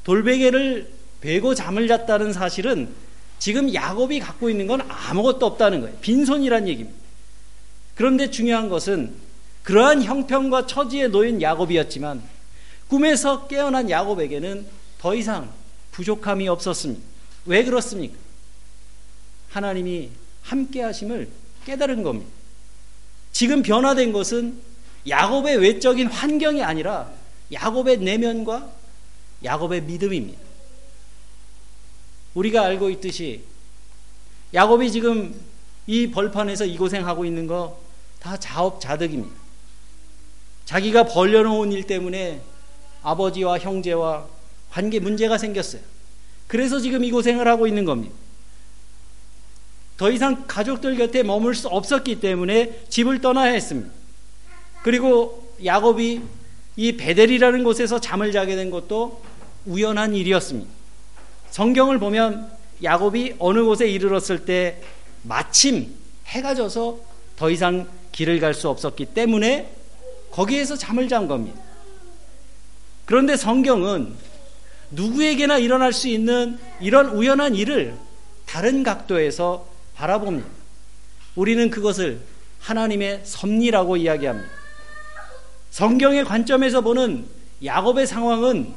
돌베개를 0.05 0.93
베고 1.23 1.55
잠을 1.55 1.89
잤다는 1.89 2.35
사실은 2.35 2.91
지금 3.39 3.73
야곱이 3.73 4.21
갖고 4.21 4.51
있는 4.51 4.67
건 4.67 4.83
아무것도 4.87 5.47
없다는 5.47 5.81
거예요. 5.81 5.97
빈손이란 6.03 6.69
얘기입니다. 6.69 6.99
그런데 7.95 8.31
중요한 8.31 8.69
것은 8.69 9.15
그러한 9.67 10.05
형편과 10.05 10.67
처지에 10.67 11.09
놓인 11.09 11.43
야곱이었지만 11.43 12.23
꿈에서 12.89 13.49
깨어난 13.49 13.91
야곱에게는 13.91 14.67
더 14.99 15.15
이상 15.15 15.53
부족함이 15.91 16.47
없었습니다. 16.49 17.03
왜 17.47 17.65
그렇습니까? 17.65 18.17
하나님이 19.51 20.11
함께 20.43 20.83
하심을 20.83 21.29
깨달은 21.65 22.05
겁니다. 22.05 22.31
지금 23.33 23.63
변화된 23.63 24.13
것은 24.13 24.61
야곱의 25.09 25.59
외적인 25.59 26.07
환경이 26.07 26.63
아니라 26.63 27.11
야곱의 27.53 27.99
내면과 27.99 28.71
야곱의 29.43 29.83
믿음입니다. 29.83 30.41
우리가 32.35 32.63
알고 32.63 32.91
있듯이 32.91 33.43
야곱이 34.55 34.93
지금 34.93 35.35
이 35.89 36.11
벌판에서 36.11 36.67
이 36.67 36.77
고생하고 36.77 37.25
있는 37.25 37.49
거 37.49 37.87
다 38.27 38.37
자업자득입니다. 38.37 39.46
자기가 40.67 41.05
벌려놓은 41.05 41.73
일 41.73 41.85
때문에 41.85 42.43
아버지와 43.03 43.59
형제와 43.59 44.27
관계 44.71 44.99
문제가 44.99 45.39
생겼어요. 45.39 45.81
그래서 46.47 46.79
지금 46.79 47.03
이 47.03 47.11
고생을 47.11 47.49
하고 47.49 47.67
있는 47.67 47.85
겁니다. 47.85 48.15
더 49.97 50.11
이상 50.11 50.45
가족들 50.47 50.97
곁에 50.97 51.23
머물 51.23 51.55
수 51.55 51.69
없었기 51.69 52.21
때문에 52.21 52.85
집을 52.89 53.21
떠나야 53.21 53.53
했습니다. 53.53 53.91
그리고 54.83 55.55
야곱이 55.65 56.21
이 56.77 56.97
베델이라는 56.97 57.65
곳에서 57.65 57.99
잠을 58.01 58.33
자게 58.33 58.57
된 58.57 58.71
것도 58.71 59.23
우연한 59.65 60.15
일이었습니다. 60.15 60.71
성경을 61.51 61.99
보면 61.99 62.51
야곱이 62.83 63.37
어느 63.39 63.65
곳에 63.65 63.89
이르렀을 63.89 64.45
때 64.45 64.83
마침 65.23 65.95
해가 66.27 66.55
져서 66.55 66.99
더 67.37 67.51
이상 67.51 67.89
길을 68.13 68.41
갈 68.41 68.53
수 68.53 68.69
없었기 68.69 69.07
때문에 69.07 69.73
거기에서 70.37 70.77
잠을 70.77 71.09
잔 71.09 71.27
겁니다. 71.27 71.59
그런데 73.07 73.37
성경은 73.37 74.13
누구에게나 74.91 75.57
일어날 75.57 75.95
수 75.95 76.09
있는 76.09 76.59
이런 76.79 77.09
우연한 77.09 77.55
일을 77.55 77.97
다른 78.45 78.83
각도에서 78.83 79.67
바라봅니다. 79.95 80.47
우리는 81.37 81.71
그것을 81.71 82.21
하나님의 82.61 83.23
섭리라고 83.25 83.97
이야기합니다. 83.97 84.49
성경의 85.71 86.25
관점에서 86.25 86.83
보는 86.83 87.27
야곱의 87.65 88.07
상황은 88.07 88.75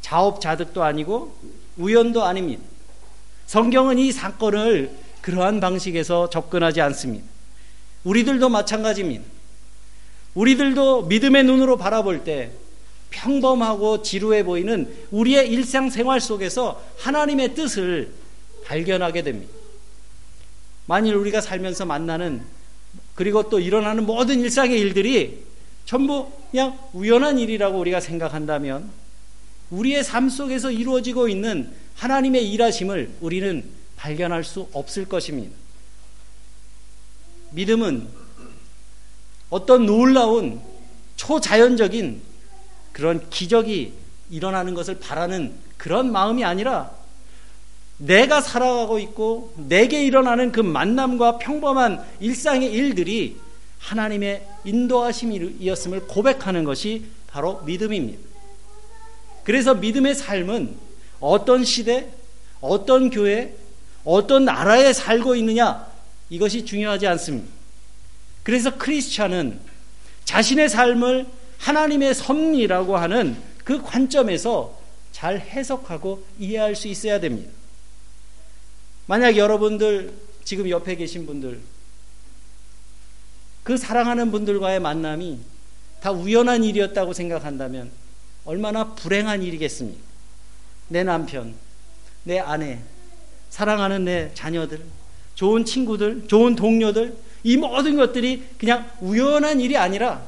자업자득도 0.00 0.82
아니고 0.82 1.36
우연도 1.76 2.24
아닙니다. 2.24 2.62
성경은 3.46 3.98
이 3.98 4.10
사건을 4.10 4.90
그러한 5.20 5.60
방식에서 5.60 6.30
접근하지 6.30 6.80
않습니다. 6.80 7.26
우리들도 8.04 8.48
마찬가지입니다. 8.48 9.37
우리들도 10.34 11.02
믿음의 11.02 11.44
눈으로 11.44 11.76
바라볼 11.76 12.24
때 12.24 12.52
평범하고 13.10 14.02
지루해 14.02 14.44
보이는 14.44 14.94
우리의 15.10 15.48
일상생활 15.50 16.20
속에서 16.20 16.82
하나님의 16.98 17.54
뜻을 17.54 18.12
발견하게 18.64 19.22
됩니다. 19.22 19.52
만일 20.86 21.14
우리가 21.14 21.40
살면서 21.40 21.86
만나는 21.86 22.42
그리고 23.14 23.48
또 23.48 23.58
일어나는 23.58 24.06
모든 24.06 24.40
일상의 24.40 24.78
일들이 24.78 25.44
전부 25.84 26.30
그냥 26.50 26.78
우연한 26.92 27.38
일이라고 27.38 27.78
우리가 27.78 28.00
생각한다면 28.00 28.90
우리의 29.70 30.04
삶 30.04 30.28
속에서 30.28 30.70
이루어지고 30.70 31.28
있는 31.28 31.72
하나님의 31.96 32.50
일하심을 32.52 33.10
우리는 33.20 33.64
발견할 33.96 34.44
수 34.44 34.68
없을 34.72 35.04
것입니다. 35.06 35.54
믿음은 37.50 38.06
어떤 39.50 39.86
놀라운 39.86 40.60
초자연적인 41.16 42.22
그런 42.92 43.28
기적이 43.30 43.92
일어나는 44.30 44.74
것을 44.74 44.98
바라는 44.98 45.54
그런 45.76 46.12
마음이 46.12 46.44
아니라 46.44 46.90
내가 47.98 48.40
살아가고 48.40 48.98
있고 49.00 49.52
내게 49.56 50.04
일어나는 50.04 50.52
그 50.52 50.60
만남과 50.60 51.38
평범한 51.38 52.04
일상의 52.20 52.72
일들이 52.72 53.36
하나님의 53.78 54.46
인도하심이었음을 54.64 56.06
고백하는 56.06 56.64
것이 56.64 57.06
바로 57.28 57.62
믿음입니다. 57.62 58.20
그래서 59.44 59.74
믿음의 59.74 60.14
삶은 60.14 60.76
어떤 61.20 61.64
시대, 61.64 62.08
어떤 62.60 63.10
교회, 63.10 63.54
어떤 64.04 64.44
나라에 64.44 64.92
살고 64.92 65.34
있느냐 65.36 65.86
이것이 66.30 66.64
중요하지 66.64 67.06
않습니다. 67.06 67.57
그래서 68.48 68.78
크리스찬은 68.78 69.60
자신의 70.24 70.70
삶을 70.70 71.26
하나님의 71.58 72.14
섭리라고 72.14 72.96
하는 72.96 73.36
그 73.62 73.82
관점에서 73.82 74.80
잘 75.12 75.38
해석하고 75.38 76.24
이해할 76.38 76.74
수 76.74 76.88
있어야 76.88 77.20
됩니다. 77.20 77.52
만약 79.04 79.36
여러분들 79.36 80.14
지금 80.44 80.70
옆에 80.70 80.96
계신 80.96 81.26
분들 81.26 81.60
그 83.64 83.76
사랑하는 83.76 84.30
분들과의 84.30 84.80
만남이 84.80 85.40
다 86.00 86.10
우연한 86.10 86.64
일이었다고 86.64 87.12
생각한다면 87.12 87.90
얼마나 88.46 88.94
불행한 88.94 89.42
일이겠습니까? 89.42 90.00
내 90.88 91.04
남편, 91.04 91.54
내 92.24 92.38
아내, 92.38 92.78
사랑하는 93.50 94.06
내 94.06 94.30
자녀들, 94.32 94.86
좋은 95.34 95.66
친구들, 95.66 96.28
좋은 96.28 96.56
동료들, 96.56 97.27
이 97.42 97.56
모든 97.56 97.96
것들이 97.96 98.44
그냥 98.58 98.90
우연한 99.00 99.60
일이 99.60 99.76
아니라 99.76 100.26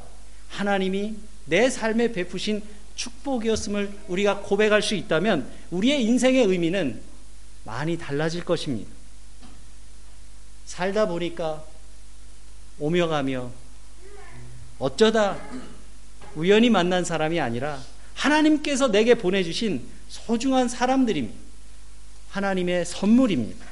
하나님이 0.48 1.14
내 1.46 1.68
삶에 1.68 2.12
베푸신 2.12 2.62
축복이었음을 2.94 3.90
우리가 4.08 4.40
고백할 4.40 4.82
수 4.82 4.94
있다면 4.94 5.50
우리의 5.70 6.04
인생의 6.04 6.44
의미는 6.44 7.00
많이 7.64 7.96
달라질 7.98 8.44
것입니다. 8.44 8.90
살다 10.66 11.06
보니까 11.06 11.64
오며 12.78 13.08
가며 13.08 13.50
어쩌다 14.78 15.38
우연히 16.34 16.70
만난 16.70 17.04
사람이 17.04 17.40
아니라 17.40 17.80
하나님께서 18.14 18.88
내게 18.88 19.14
보내주신 19.14 19.82
소중한 20.08 20.68
사람들입니다. 20.68 21.38
하나님의 22.30 22.86
선물입니다. 22.86 23.66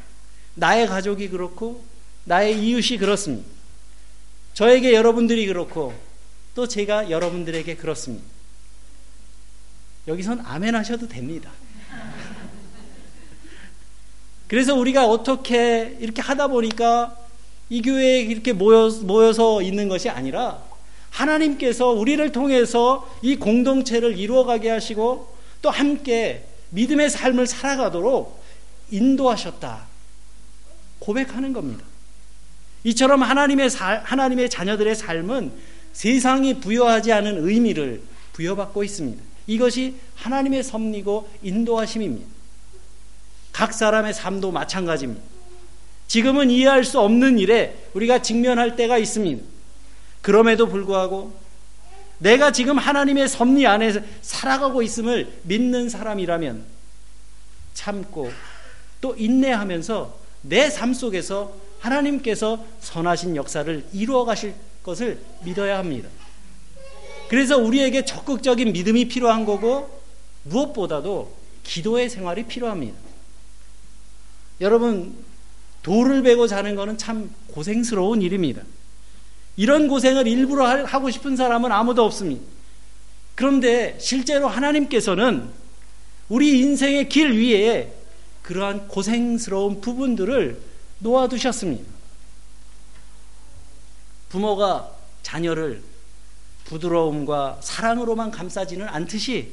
나의 0.55 0.87
가족이 0.87 1.29
그렇고 1.29 1.85
나의 2.29 2.63
이웃이 2.63 2.99
그렇습니다. 2.99 3.49
저에게 4.53 4.93
여러분들이 4.93 5.47
그렇고 5.47 5.95
또 6.55 6.69
제가 6.69 7.09
여러분들에게 7.09 7.77
그렇습니다. 7.77 8.25
여기선 10.07 10.43
아멘 10.45 10.75
하셔도 10.75 11.09
됩니다. 11.09 11.51
그래서 14.47 14.75
우리가 14.75 15.07
어떻게 15.07 15.97
이렇게 16.01 16.21
하다 16.21 16.49
보니까 16.49 17.17
이 17.71 17.81
교회에 17.81 18.21
이렇게 18.21 18.53
모여, 18.53 18.91
모여서 19.05 19.63
있는 19.63 19.89
것이 19.89 20.11
아니라 20.11 20.63
하나님께서 21.11 21.89
우리를 21.89 22.31
통해서 22.33 23.11
이 23.23 23.37
공동체를 23.37 24.19
이루어가게 24.19 24.69
하시고 24.69 25.35
또 25.63 25.71
함께 25.71 26.45
믿음의 26.71 27.09
삶을 27.09 27.47
살아가도록 27.47 28.43
인도하셨다. 28.91 29.87
고백하는 30.99 31.55
겁니다. 31.55 31.88
이처럼 32.85 33.23
하나님의, 33.23 33.71
사, 33.71 34.01
하나님의 34.05 34.51
자녀들의 34.51 34.95
삶은 34.95 35.53
세상이 35.93 36.61
부여하지 36.61 37.13
않은 37.13 37.47
의미를 37.49 38.03
부여받고 38.33 38.85
있습니다. 38.85 39.23
이것이 39.47 39.97
하나님의 40.15 40.63
섭리고 40.63 41.29
인도하심입니다. 41.43 42.29
각 43.53 43.73
사람의 43.73 44.15
삶도 44.15 44.53
마찬가지입니다. 44.53 45.23
지금은 46.07 46.51
이해할 46.51 46.85
수 46.85 47.01
없는 47.01 47.39
일에 47.39 47.77
우리가 47.95 48.23
직면할 48.23 48.77
때가 48.77 48.99
있습니다. 48.99 49.43
그럼에도 50.23 50.69
불구하고 50.69 51.39
내가 52.19 52.53
지금 52.53 52.79
하나님의 52.79 53.29
섭리 53.29 53.67
안에서 53.67 54.01
살아가고 54.23 54.83
있음을 54.83 55.31
믿는 55.43 55.89
사람이라면 55.89 56.65
참고 57.75 58.31
또 59.01 59.15
인내하면서 59.17 60.19
내 60.43 60.71
삶 60.71 60.95
속에서 60.95 61.55
하나님께서 61.81 62.65
선하신 62.81 63.37
역사를 63.37 63.85
이루어 63.93 64.25
가실 64.25 64.55
것을 64.83 65.21
믿어야 65.45 65.79
합니다. 65.79 66.09
그래서 67.29 67.59
우리에게 67.59 68.05
적극적인 68.05 68.73
믿음이 68.73 69.09
필요한 69.09 69.45
거고 69.45 70.01
무엇보다도 70.45 71.37
기도의 71.63 72.09
생활이 72.09 72.45
필요합니다. 72.45 72.97
여러분 74.61 75.15
돌을 75.83 76.23
베고 76.23 76.47
자는 76.47 76.75
것은 76.75 76.99
참 76.99 77.31
고생스러운 77.49 78.23
일입니다. 78.23 78.63
이런 79.57 79.89
고생을 79.89 80.27
일부러 80.27 80.85
하고 80.85 81.11
싶은 81.11 81.37
사람은 81.37 81.71
아무도 81.71 82.05
없습니다. 82.05 82.43
그런데 83.35 83.97
실제로 84.01 84.49
하나님께서는 84.49 85.49
우리 86.29 86.61
인생의 86.61 87.09
길 87.09 87.33
위에 87.33 87.93
그러한 88.43 88.89
고생스러운 88.89 89.81
부분들을 89.81 90.61
놓아두셨습니다. 90.99 91.85
부모가 94.29 94.91
자녀를 95.23 95.83
부드러움과 96.65 97.59
사랑으로만 97.63 98.31
감싸지는 98.31 98.87
않듯이 98.89 99.53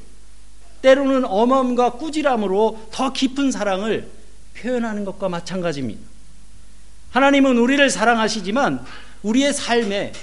때로는 0.81 1.25
엄함과 1.25 1.93
꾸지람으로 1.93 2.89
더 2.91 3.13
깊은 3.13 3.51
사랑을 3.51 4.11
표현하는 4.57 5.05
것과 5.05 5.29
마찬가지입니다. 5.29 6.01
하나님은 7.11 7.57
우리를 7.57 7.89
사랑하시지만 7.89 8.85
우리의 9.23 9.53
삶에 9.53 10.13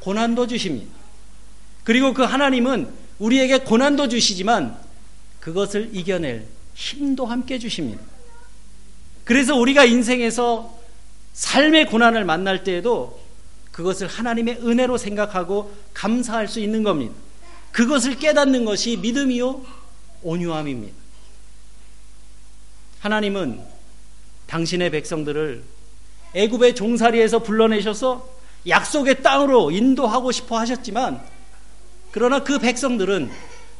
고난도 0.00 0.46
주십니다. 0.46 0.90
그리고 1.84 2.14
그 2.14 2.22
하나님은 2.22 2.90
우리에게 3.18 3.58
고난도 3.58 4.08
주시지만 4.08 4.76
그것을 5.40 5.90
이겨낼 5.92 6.46
힘도 6.74 7.26
함께 7.26 7.58
주십니다. 7.58 8.02
그래서 9.30 9.54
우리가 9.54 9.84
인생에서 9.84 10.76
삶의 11.34 11.86
고난을 11.86 12.24
만날 12.24 12.64
때에도 12.64 13.20
그것을 13.70 14.08
하나님의 14.08 14.56
은혜로 14.56 14.98
생각하고 14.98 15.72
감사할 15.94 16.48
수 16.48 16.58
있는 16.58 16.82
겁니다. 16.82 17.14
그것을 17.70 18.18
깨닫는 18.18 18.64
것이 18.64 18.96
믿음이요 18.96 19.64
온유함입니다. 20.22 20.96
하나님은 22.98 23.60
당신의 24.48 24.90
백성들을 24.90 25.62
애굽의 26.34 26.74
종살이에서 26.74 27.38
불러내셔서 27.44 28.28
약속의 28.66 29.22
땅으로 29.22 29.70
인도하고 29.70 30.32
싶어 30.32 30.58
하셨지만 30.58 31.24
그러나 32.10 32.42
그 32.42 32.58
백성들은 32.58 33.30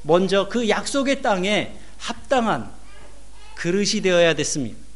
먼저 0.02 0.48
그 0.48 0.68
약속의 0.68 1.22
땅에 1.22 1.74
합당한 1.98 2.70
그릇이 3.56 4.00
되어야 4.00 4.34
됐습니다. 4.34 4.89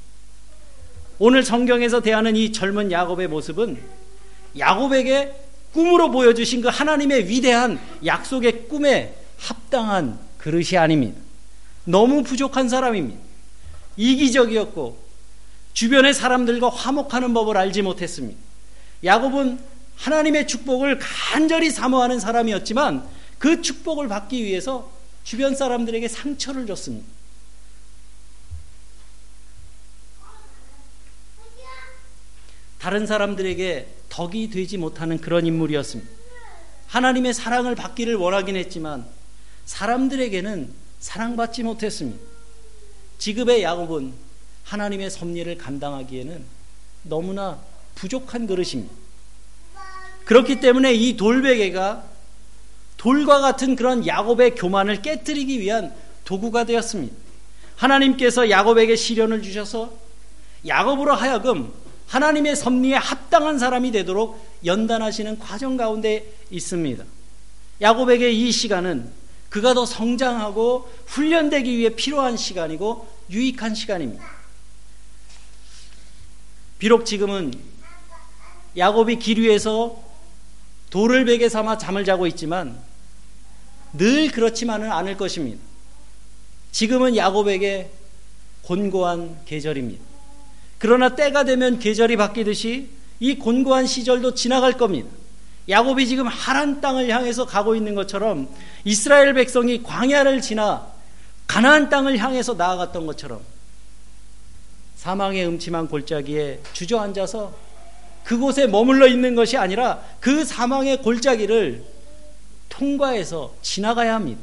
오늘 1.19 1.43
성경에서 1.43 2.01
대하는 2.01 2.35
이 2.37 2.53
젊은 2.53 2.91
야곱의 2.91 3.29
모습은 3.29 3.79
야곱에게 4.59 5.35
꿈으로 5.73 6.11
보여주신 6.11 6.61
그 6.61 6.69
하나님의 6.69 7.29
위대한 7.29 7.81
약속의 8.05 8.69
꿈에 8.69 9.15
합당한 9.39 10.19
그릇이 10.39 10.77
아닙니다. 10.77 11.21
너무 11.85 12.23
부족한 12.23 12.69
사람입니다. 12.69 13.21
이기적이었고 13.97 15.05
주변의 15.73 16.15
사람들과 16.15 16.69
화목하는 16.69 17.35
법을 17.35 17.57
알지 17.57 17.83
못했습니다. 17.83 18.39
야곱은 19.03 19.59
하나님의 19.97 20.47
축복을 20.47 20.99
간절히 21.01 21.71
사모하는 21.71 22.21
사람이었지만 22.21 23.05
그 23.39 23.61
축복을 23.61 24.09
받기 24.09 24.43
위해서 24.45 24.91
주변 25.25 25.55
사람들에게 25.55 26.07
상처를 26.09 26.67
줬습니다. 26.67 27.07
다른 32.85 33.07
사람들에게 33.07 33.87
덕이 34.11 34.51
되지 34.51 34.77
못하는 34.77 35.19
그런 35.19 35.47
인물이었습니다. 35.47 36.11
하나님의 36.89 37.33
사랑을 37.33 37.75
받기를 37.75 38.17
원하긴 38.17 38.57
했지만 38.57 39.07
사람들에게는 39.65 40.71
사랑받지 41.01 41.63
못했습니다. 41.63 42.21
지급의 43.17 43.63
야곱은 43.63 44.13
하나님의 44.65 45.11
섭리를 45.11 45.57
감당하기에는 45.57 46.45
너무나 47.05 47.59
부족한 47.95 48.47
그릇입니다. 48.47 48.95
그렇기 50.27 50.61
때문에 50.61 50.93
이 50.93 51.17
돌베개가 51.17 52.05
돌과 52.99 53.41
같은 53.41 53.77
그런 53.77 54.07
야곱의 54.07 54.57
교만을 54.57 55.01
깨뜨리기 55.01 55.59
위한 55.59 55.95
도구가 56.27 56.65
되었습니다. 56.65 57.17
하나님께서 57.77 58.51
야곱에게 58.51 58.95
시련을 58.95 59.41
주셔서 59.41 59.91
야곱으로 60.67 61.15
하여금 61.15 61.73
하나님의 62.07 62.57
섭리에 62.57 62.95
합당한 62.95 63.59
사람이 63.59 63.91
되도록 63.93 64.45
연단하시는 64.65 65.39
과정 65.39 65.77
가운데 65.77 66.33
있습니다. 66.51 67.05
야곱에게 67.81 68.31
이 68.31 68.53
시간은 68.53 69.11
그가 69.49 69.75
더 69.75 69.87
성장하고 69.87 70.91
훈련되기 71.07 71.77
위해 71.77 71.91
필요한 71.91 72.37
시간이고 72.37 73.09
유익한 73.31 73.75
시간입니다. 73.75 74.25
비록 76.79 77.07
지금은 77.07 77.53
야곱이 78.77 79.19
길 79.19 79.41
위에서 79.41 80.03
돌을 80.91 81.25
베개 81.25 81.49
삼아 81.49 81.79
잠을 81.79 82.05
자고 82.05 82.27
있지만 82.27 82.79
늘 83.93 84.31
그렇지만은 84.31 84.91
않을 84.91 85.17
것입니다. 85.17 85.61
지금은 86.73 87.17
야곱에게 87.17 87.91
곤고한 88.63 89.43
계절입니다. 89.45 90.14
그러나 90.79 91.15
때가 91.15 91.45
되면 91.45 91.79
계절이 91.79 92.17
바뀌듯이 92.17 92.91
이 93.21 93.37
곤고한 93.37 93.87
시절도 93.87 94.35
지나갈 94.35 94.75
겁니다. 94.75 95.09
야곱이 95.69 96.07
지금 96.07 96.27
하란 96.27 96.81
땅을 96.81 97.09
향해서 97.09 97.47
가고 97.47 97.75
있는 97.75 97.95
것처럼 97.95 98.49
이스라엘 98.85 99.33
백성이 99.35 99.83
광야를 99.83 100.41
지나 100.43 100.87
가나안 101.47 101.89
땅을 101.89 102.19
향해서 102.19 102.55
나아갔던 102.55 103.07
것처럼 103.07 103.41
사망의 104.97 105.47
음침한 105.47 105.89
골짜기에 105.89 106.61
주저앉아서 106.73 107.55
그곳에 108.25 108.67
머물러 108.67 109.07
있는 109.07 109.35
것이 109.35 109.57
아니라 109.57 110.03
그 110.21 110.45
사망의 110.45 111.03
골짜기를 111.03 111.85
통과해서 112.71 113.55
지나가야 113.63 114.15
합니다. 114.15 114.41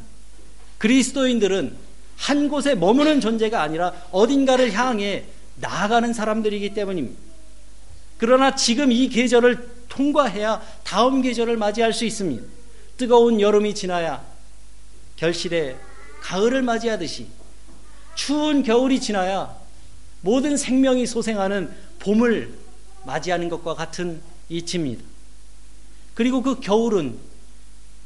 그리스도인들은 0.77 1.75
한 2.17 2.49
곳에 2.49 2.75
머무는 2.75 3.19
존재가 3.19 3.61
아니라 3.61 3.93
어딘가를 4.11 4.71
향해 4.73 5.25
나아가는 5.61 6.11
사람들이기 6.11 6.73
때문입니다. 6.73 7.19
그러나 8.17 8.55
지금 8.55 8.91
이 8.91 9.07
계절을 9.07 9.85
통과해야 9.89 10.61
다음 10.83 11.21
계절을 11.21 11.57
맞이할 11.57 11.93
수 11.93 12.05
있습니다. 12.05 12.43
뜨거운 12.97 13.39
여름이 13.39 13.73
지나야 13.73 14.23
결실에 15.15 15.75
가을을 16.21 16.61
맞이하듯이 16.61 17.27
추운 18.15 18.63
겨울이 18.63 18.99
지나야 18.99 19.55
모든 20.21 20.57
생명이 20.57 21.07
소생하는 21.07 21.73
봄을 21.99 22.53
맞이하는 23.05 23.49
것과 23.49 23.73
같은 23.73 24.21
이치입니다. 24.49 25.03
그리고 26.13 26.41
그 26.41 26.59
겨울은 26.59 27.17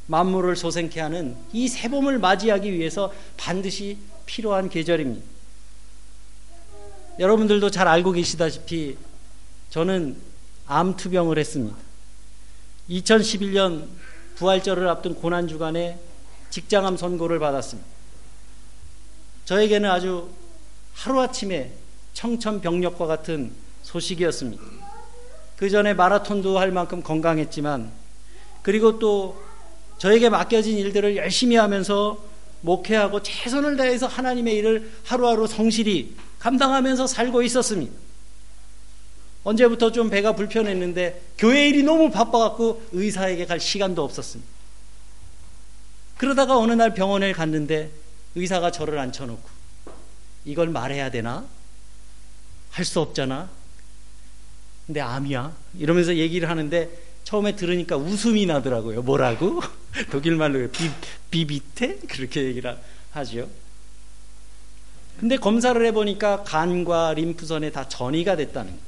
만물을 0.08 0.56
소생케 0.56 1.02
하는 1.02 1.36
이 1.52 1.68
새봄을 1.68 2.20
맞이하기 2.20 2.72
위해서 2.72 3.12
반드시 3.38 3.98
필요한 4.26 4.70
계절입니다. 4.70 5.35
여러분들도 7.18 7.70
잘 7.70 7.88
알고 7.88 8.12
계시다시피 8.12 8.98
저는 9.70 10.18
암 10.68 10.96
투병을 10.98 11.38
했습니다. 11.38 11.76
2011년 12.90 13.88
부활절을 14.36 14.88
앞둔 14.88 15.16
고난 15.16 15.48
주간에 15.48 15.98
직장암 16.50 16.98
선고를 16.98 17.40
받았습니다. 17.40 17.88
저에게는 19.46 19.90
아주 19.90 20.30
하루아침에 20.94 21.72
청천벽력과 22.14 23.06
같은 23.06 23.52
소식이었습니다. 23.84 24.64
그 25.56 25.70
전에 25.70 25.94
마라톤도 25.94 26.60
할 26.60 26.72
만큼 26.72 27.02
건강했지만 27.02 27.92
그리고 28.62 29.00
또 29.00 29.42
저에게 30.00 30.30
맡겨진 30.30 30.78
일들을 30.78 31.16
열심히 31.16 31.56
하면서 31.56 32.22
목회하고 32.62 33.22
최선을 33.22 33.78
다해서 33.78 34.08
하나님의 34.08 34.56
일을 34.56 34.92
하루하루 35.06 35.48
성실히 35.48 36.16
감당하면서 36.46 37.08
살고 37.08 37.42
있었습니다. 37.42 37.92
언제부터 39.44 39.92
좀 39.92 40.12
배가 40.12 40.34
불편했는데 40.34 41.22
교회 41.40 41.68
일이 41.68 41.82
너무 41.82 42.12
바빠갖고 42.12 42.88
의사에게 42.92 43.48
갈 43.48 43.60
시간도 43.60 44.04
없었습니다. 44.04 44.52
그러다가 46.18 46.58
어느 46.58 46.72
날 46.74 46.94
병원에 46.94 47.34
갔는데 47.34 47.90
의사가 48.36 48.72
저를 48.72 49.00
앉혀놓고 49.00 49.50
이걸 50.46 50.70
말해야 50.70 51.10
되나? 51.10 51.46
할 52.70 52.86
수 52.86 53.00
없잖아. 53.00 53.50
근데 54.86 55.02
암이야. 55.02 55.52
이러면서 55.80 56.16
얘기를 56.16 56.48
하는데 56.48 56.90
처음에 57.24 57.56
들으니까 57.56 57.98
웃음이 57.98 58.46
나더라고요. 58.46 59.02
뭐라고? 59.02 59.62
독일말로 60.12 60.70
비, 60.70 60.92
비비테? 61.32 62.02
그렇게 62.08 62.44
얘기를 62.44 62.78
하죠. 63.14 63.50
근데 65.20 65.38
검사를 65.38 65.84
해보니까 65.86 66.44
간과 66.44 67.14
림프선에 67.14 67.72
다 67.72 67.88
전이가 67.88 68.36
됐다는 68.36 68.72
거예요. 68.72 68.86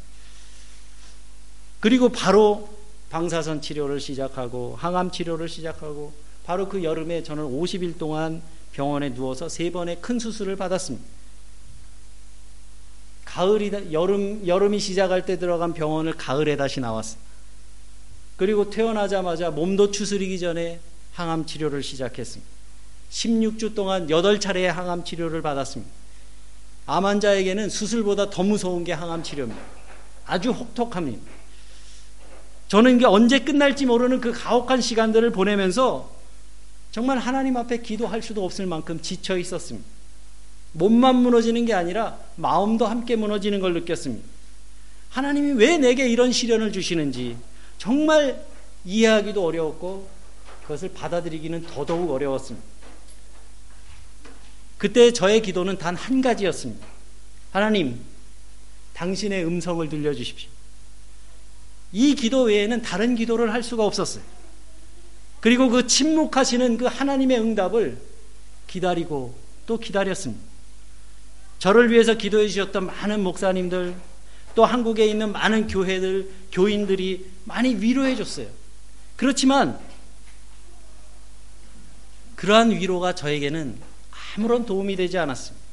그리고 1.80 2.10
바로 2.10 2.70
방사선 3.10 3.62
치료를 3.62 4.00
시작하고 4.00 4.76
항암 4.78 5.12
치료를 5.12 5.48
시작하고 5.48 6.12
바로 6.44 6.68
그 6.68 6.84
여름에 6.84 7.24
저는 7.24 7.44
50일 7.44 7.98
동안 7.98 8.42
병원에 8.74 9.13
누워서 9.13 9.48
세 9.48 9.72
번의 9.72 10.00
큰 10.02 10.20
수술을 10.20 10.56
받았습니다. 10.56 11.06
가을이 13.26 13.94
여름 13.94 14.46
여름이 14.48 14.80
시작할 14.80 15.26
때 15.26 15.38
들어간 15.38 15.74
병원을 15.74 16.13
가을에 16.13 16.58
다시 16.58 16.80
나왔어요. 16.80 17.20
그리고 18.36 18.70
퇴원하자마자 18.70 19.52
몸도 19.52 19.92
추스리기 19.92 20.40
전에 20.40 20.80
항암 21.13 21.46
치료를 21.46 21.84
시작했습니다. 21.84 22.50
16주 23.12 23.76
동안 23.76 24.08
8차례의 24.08 24.68
항암 24.68 25.04
치료를 25.04 25.42
받았습니다. 25.42 25.92
암 26.88 27.06
환자에게는 27.06 27.69
수술보다 27.69 28.30
더 28.30 28.43
무서운 28.43 28.84
게 28.84 28.93
항암 28.93 29.21
치료입니다. 29.21 29.62
아주 30.26 30.52
혹독합니다. 30.52 31.21
저는 32.69 32.95
이게 32.95 33.06
언제 33.06 33.39
끝날지 33.39 33.86
모르는 33.86 34.19
그 34.19 34.32
가혹한 34.32 34.82
시간들을 34.82 35.32
보내면서 35.32 36.10
정말 36.91 37.17
하나님 37.17 37.58
앞에 37.58 37.82
기도할 37.82 38.21
수도 38.21 38.43
없을 38.43 38.65
만큼 38.65 39.02
지쳐 39.02 39.38
있었습니다. 39.38 39.88
몸만 40.71 41.17
무너지는 41.17 41.65
게 41.65 41.73
아니라 41.73 42.17
마음도 42.36 42.86
함께 42.86 43.15
무너지는 43.15 43.60
걸 43.60 43.73
느꼈습니다. 43.73 44.26
하나님이 45.10 45.54
왜 45.54 45.78
내게 45.78 46.08
이런 46.08 46.32
시련을 46.32 46.71
주시는지 46.71 47.38
정말 47.78 48.45
이해하기도 48.86 49.43
어려웠고 49.43 50.08
그것을 50.63 50.93
받아들이기는 50.93 51.65
더더욱 51.67 52.12
어려웠습니다. 52.12 52.77
그때 54.78 55.12
저의 55.12 55.42
기도는 55.42 55.78
단 55.78 55.96
한 55.96 56.22
가지였습니다. 56.22 56.86
하나님, 57.52 58.00
당신의 58.94 59.46
음성을 59.46 59.88
들려주십시오. 59.90 60.50
이 61.94 62.16
기도 62.16 62.44
외에는 62.44 62.82
다른 62.82 63.16
기도를 63.16 63.54
할 63.54 63.63
수가 63.63 63.86
없었어요. 63.86 64.24
그리고 65.40 65.70
그 65.70 65.88
침묵하시는 65.88 66.78
그 66.78 66.86
하나님의 66.86 67.40
응답을 67.40 67.98
기다리고 68.68 69.38
또 69.66 69.80
기다렸습니다. 69.80 70.44
저를 71.60 71.92
위해서 71.92 72.16
기도해 72.16 72.48
주셨던 72.48 72.86
많은 72.86 73.24
목사님들, 73.24 73.96
또 74.56 74.66
한국에 74.66 75.06
있는 75.06 75.32
많은 75.32 75.68
교회들, 75.68 76.30
교인들이 76.52 77.26
많이 77.46 77.76
위로해 77.76 78.16
줬어요. 78.16 78.48
그렇지만 79.16 79.80
그러한 82.36 82.72
위로가 82.72 83.16
저에게는 83.16 83.78
아무런 84.38 84.65
도움이 84.65 84.95
되지 84.95 85.17
않았습니다. 85.17 85.65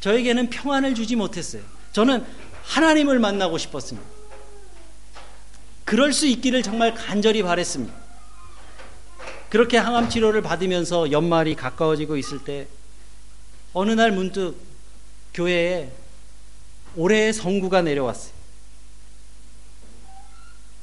저에게는 0.00 0.50
평안을 0.50 0.94
주지 0.94 1.16
못했어요. 1.16 1.62
저는 1.92 2.24
하나님을 2.62 3.18
만나고 3.18 3.58
싶었습니다. 3.58 4.08
그럴 5.84 6.12
수 6.12 6.26
있기를 6.26 6.62
정말 6.62 6.94
간절히 6.94 7.42
바랬습니다. 7.42 7.94
그렇게 9.50 9.76
항암 9.76 10.08
치료를 10.08 10.40
받으면서 10.40 11.10
연말이 11.10 11.54
가까워지고 11.54 12.16
있을 12.16 12.42
때 12.44 12.66
어느 13.74 13.90
날 13.90 14.12
문득 14.12 14.56
교회에 15.34 15.90
올해의 16.96 17.32
성구가 17.32 17.82
내려왔어요. 17.82 18.32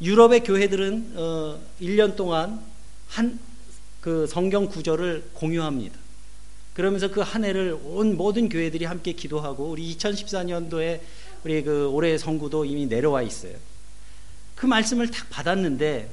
유럽의 0.02 0.44
교회들은 0.44 1.14
어, 1.16 1.60
1년 1.82 2.16
동안 2.16 2.62
한 3.08 3.50
그 4.02 4.28
성경 4.28 4.68
구절을 4.68 5.32
공유합니다. 5.34 5.99
그러면서 6.80 7.12
그 7.12 7.20
한 7.20 7.44
해를 7.44 7.78
온 7.84 8.16
모든 8.16 8.48
교회들이 8.48 8.86
함께 8.86 9.12
기도하고 9.12 9.70
우리 9.70 9.98
2014년도에 9.98 11.02
우리 11.44 11.62
그 11.62 11.90
올해의 11.90 12.18
성구도 12.18 12.64
이미 12.64 12.86
내려와 12.86 13.22
있어요. 13.22 13.54
그 14.56 14.66
말씀을 14.66 15.12
딱 15.12 15.30
받았는데 15.30 16.10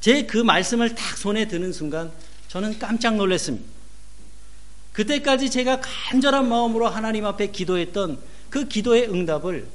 제 0.00 0.26
그 0.26 0.38
말씀을 0.38 0.94
딱 0.94 1.18
손에 1.18 1.46
드는 1.46 1.74
순간 1.74 2.10
저는 2.48 2.78
깜짝 2.78 3.16
놀랐습니다. 3.16 3.68
그때까지 4.94 5.50
제가 5.50 5.82
간절한 5.82 6.48
마음으로 6.48 6.88
하나님 6.88 7.26
앞에 7.26 7.48
기도했던 7.48 8.18
그 8.48 8.66
기도의 8.66 9.10
응답을 9.10 9.68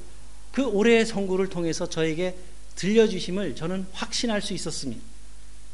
그 0.50 0.64
올해의 0.64 1.06
성구를 1.06 1.46
통해서 1.46 1.88
저에게 1.88 2.36
들려주심을 2.74 3.54
저는 3.54 3.86
확신할 3.92 4.42
수 4.42 4.52
있었습니다. 4.52 5.00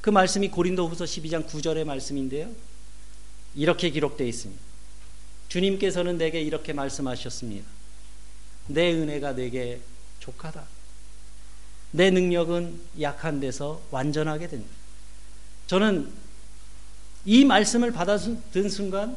그 0.02 0.10
말씀이 0.10 0.48
고린도 0.50 0.86
후서 0.86 1.06
12장 1.06 1.46
9절의 1.46 1.84
말씀인데요. 1.84 2.50
이렇게 3.54 3.90
기록되어 3.90 4.26
있습니다. 4.26 4.62
주님께서는 5.48 6.18
내게 6.18 6.40
이렇게 6.40 6.72
말씀하셨습니다. 6.72 7.68
내 8.68 8.92
은혜가 8.92 9.34
내게 9.34 9.80
족하다. 10.20 10.64
내 11.90 12.10
능력은 12.10 12.80
약한 13.00 13.40
데서 13.40 13.82
완전하게 13.90 14.48
된다. 14.48 14.68
저는 15.66 16.10
이 17.24 17.44
말씀을 17.44 17.92
받아든 17.92 18.68
순간 18.70 19.16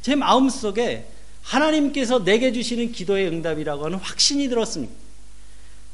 제 0.00 0.14
마음 0.14 0.48
속에 0.48 1.08
하나님께서 1.42 2.24
내게 2.24 2.52
주시는 2.52 2.92
기도의 2.92 3.26
응답이라고 3.28 3.86
하는 3.86 3.98
확신이 3.98 4.48
들었습니다. 4.48 4.94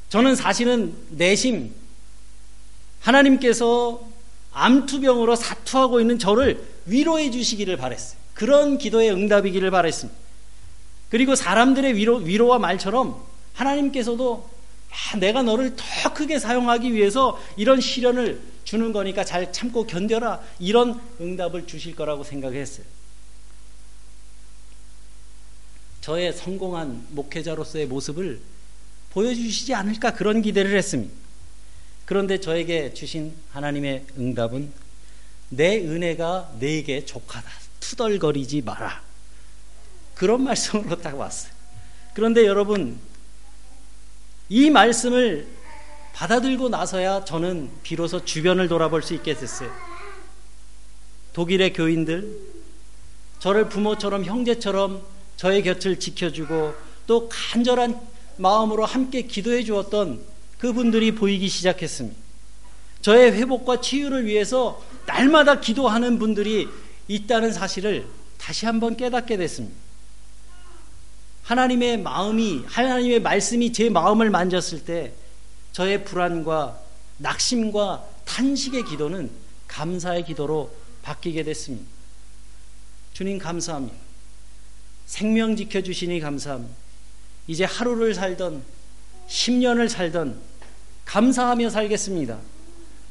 저는 0.09 0.35
사실은 0.35 0.95
내심 1.09 1.73
하나님께서 3.01 4.07
암투병으로 4.51 5.35
사투하고 5.35 6.01
있는 6.01 6.19
저를 6.19 6.63
위로해 6.85 7.31
주시기를 7.31 7.77
바랬어요. 7.77 8.19
그런 8.33 8.77
기도의 8.77 9.11
응답이기를 9.11 9.71
바랬습니다. 9.71 10.17
그리고 11.09 11.35
사람들의 11.35 11.95
위로, 11.95 12.17
위로와 12.17 12.59
말처럼 12.59 13.21
하나님께서도 13.53 14.49
야, 14.91 15.19
내가 15.19 15.43
너를 15.43 15.75
더 15.75 16.13
크게 16.13 16.39
사용하기 16.39 16.93
위해서 16.93 17.39
이런 17.57 17.79
시련을 17.81 18.41
주는 18.63 18.91
거니까 18.91 19.23
잘 19.23 19.51
참고 19.51 19.85
견뎌라. 19.85 20.41
이런 20.59 20.99
응답을 21.19 21.67
주실 21.67 21.95
거라고 21.95 22.23
생각했어요. 22.23 22.85
저의 26.01 26.33
성공한 26.33 27.05
목회자로서의 27.09 27.87
모습을 27.87 28.39
보여주시지 29.11 29.73
않을까 29.73 30.13
그런 30.13 30.41
기대를 30.41 30.75
했습니다. 30.77 31.13
그런데 32.05 32.39
저에게 32.39 32.93
주신 32.93 33.33
하나님의 33.51 34.05
응답은 34.17 34.71
내 35.49 35.77
은혜가 35.79 36.53
내게 36.59 37.05
족하다. 37.05 37.49
투덜거리지 37.79 38.61
마라. 38.61 39.01
그런 40.15 40.43
말씀으로 40.43 41.01
딱 41.01 41.17
왔어요. 41.17 41.51
그런데 42.13 42.45
여러분, 42.45 42.99
이 44.49 44.69
말씀을 44.69 45.47
받아들고 46.13 46.69
나서야 46.69 47.23
저는 47.23 47.69
비로소 47.83 48.25
주변을 48.25 48.67
돌아볼 48.67 49.01
수 49.01 49.13
있게 49.13 49.35
됐어요. 49.35 49.71
독일의 51.33 51.73
교인들, 51.73 52.37
저를 53.39 53.69
부모처럼 53.69 54.25
형제처럼 54.25 55.01
저의 55.37 55.63
곁을 55.63 55.99
지켜주고 55.99 56.73
또 57.07 57.29
간절한 57.29 57.99
마음으로 58.37 58.85
함께 58.85 59.21
기도해 59.21 59.63
주었던 59.63 60.21
그분들이 60.57 61.15
보이기 61.15 61.47
시작했습니다. 61.47 62.19
저의 63.01 63.31
회복과 63.31 63.79
치유를 63.79 64.25
위해서 64.25 64.83
날마다 65.09 65.59
기도하는 65.59 66.19
분들이 66.19 66.67
있다는 67.07 67.51
사실을 67.51 68.05
다시 68.37 68.67
한번 68.67 68.95
깨닫게 68.95 69.37
됐습니다. 69.37 69.75
하나님의 71.43 71.97
마음이, 71.97 72.63
하나님의 72.67 73.21
말씀이 73.21 73.73
제 73.73 73.89
마음을 73.89 74.29
만졌을 74.29 74.85
때 74.85 75.13
저의 75.71 76.05
불안과 76.05 76.79
낙심과 77.17 78.05
탄식의 78.25 78.85
기도는 78.85 79.31
감사의 79.67 80.25
기도로 80.25 80.71
바뀌게 81.01 81.43
됐습니다. 81.43 81.87
주님 83.13 83.39
감사합니다. 83.39 83.97
생명 85.07 85.55
지켜주시니 85.55 86.19
감사합니다. 86.19 86.75
이제 87.47 87.63
하루를 87.63 88.13
살던 88.13 88.63
10년을 89.27 89.89
살던 89.89 90.39
감사하며 91.05 91.71
살겠습니다. 91.71 92.37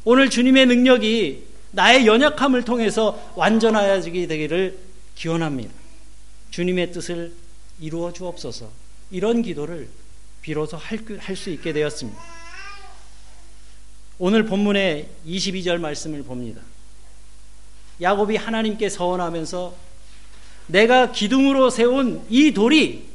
오늘 0.04 0.30
주님의 0.30 0.66
능력이 0.66 1.44
나의 1.70 2.06
연약함을 2.06 2.64
통해서 2.64 3.32
완전하여지게 3.36 4.26
되기를 4.26 4.78
기원합니다. 5.14 5.72
주님의 6.50 6.92
뜻을 6.92 7.32
이루어 7.80 8.12
주옵소서. 8.12 8.70
이런 9.10 9.42
기도를 9.42 9.88
비로소 10.42 10.76
할 10.76 11.36
수 11.36 11.50
있게 11.50 11.72
되었습니다. 11.72 12.18
오늘 14.18 14.44
본문의 14.44 15.08
22절 15.26 15.78
말씀을 15.78 16.22
봅니다. 16.22 16.60
야곱이 18.00 18.36
하나님께 18.36 18.88
서원하면서 18.88 19.74
내가 20.68 21.12
기둥으로 21.12 21.70
세운 21.70 22.24
이 22.28 22.52
돌이 22.52 23.06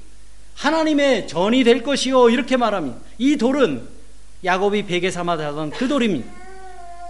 하나님의 0.55 1.27
전이 1.27 1.63
될 1.63 1.83
것이요 1.83 2.29
이렇게 2.29 2.57
말합니다. 2.57 2.99
이 3.17 3.37
돌은 3.37 3.87
야곱이 4.43 4.85
베개 4.85 5.09
삼아 5.11 5.37
다던 5.37 5.71
그 5.71 5.87
돌입니다. 5.87 6.42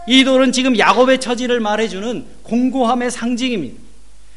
이 0.07 0.23
돌은 0.23 0.51
지금 0.51 0.77
야곱의 0.77 1.19
처지를 1.19 1.59
말해주는 1.59 2.25
공고함의 2.43 3.11
상징입니다. 3.11 3.81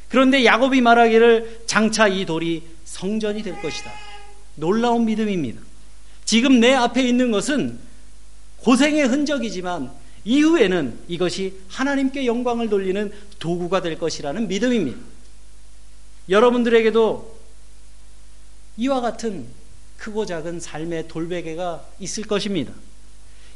그런데 0.09 0.45
야곱이 0.45 0.81
말하기를 0.81 1.63
장차 1.67 2.07
이 2.07 2.25
돌이 2.25 2.63
성전이 2.85 3.43
될 3.43 3.61
것이다. 3.61 3.91
놀라운 4.55 5.05
믿음입니다. 5.05 5.61
지금 6.25 6.61
내 6.61 6.73
앞에 6.73 7.03
있는 7.03 7.31
것은 7.31 7.79
고생의 8.59 9.07
흔적이지만 9.07 9.91
이후에는 10.25 10.99
이것이 11.09 11.55
하나님께 11.69 12.27
영광을 12.27 12.69
돌리는 12.69 13.13
도구가 13.39 13.81
될 13.81 13.99
것이라는 13.99 14.49
믿음입니다. 14.49 14.99
여러분들에게도 16.29 17.37
이와 18.79 19.01
같은 19.01 19.47
크고 19.99 20.27
작은 20.27 20.61
삶의 20.61 21.09
돌베개가 21.09 21.87
있을 22.01 22.25
것입니다. 22.25 22.73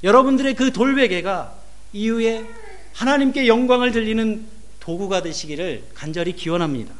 여러분들의 0.03 0.55
그 0.55 0.73
돌베개가 0.73 1.60
이후에 1.93 2.47
하나님께 2.93 3.47
영광을 3.47 3.93
들리는 3.93 4.47
도구가 4.81 5.23
되시기를 5.23 5.85
간절히 5.95 6.35
기원합니다. 6.35 6.95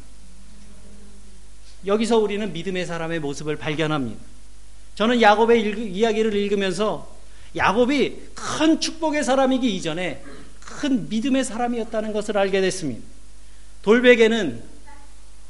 여기서 1.85 2.17
우리는 2.19 2.51
믿음의 2.53 2.85
사람의 2.85 3.19
모습을 3.19 3.55
발견합니다. 3.55 4.21
저는 4.95 5.21
야곱의 5.21 5.61
읽, 5.61 5.95
이야기를 5.95 6.33
읽으면서 6.35 7.15
야곱이 7.55 8.17
큰 8.35 8.79
축복의 8.79 9.23
사람이기 9.23 9.75
이전에 9.75 10.23
큰 10.59 11.09
믿음의 11.09 11.43
사람이었다는 11.43 12.13
것을 12.13 12.37
알게 12.37 12.61
됐습니다. 12.61 13.01
돌베개는 13.81 14.63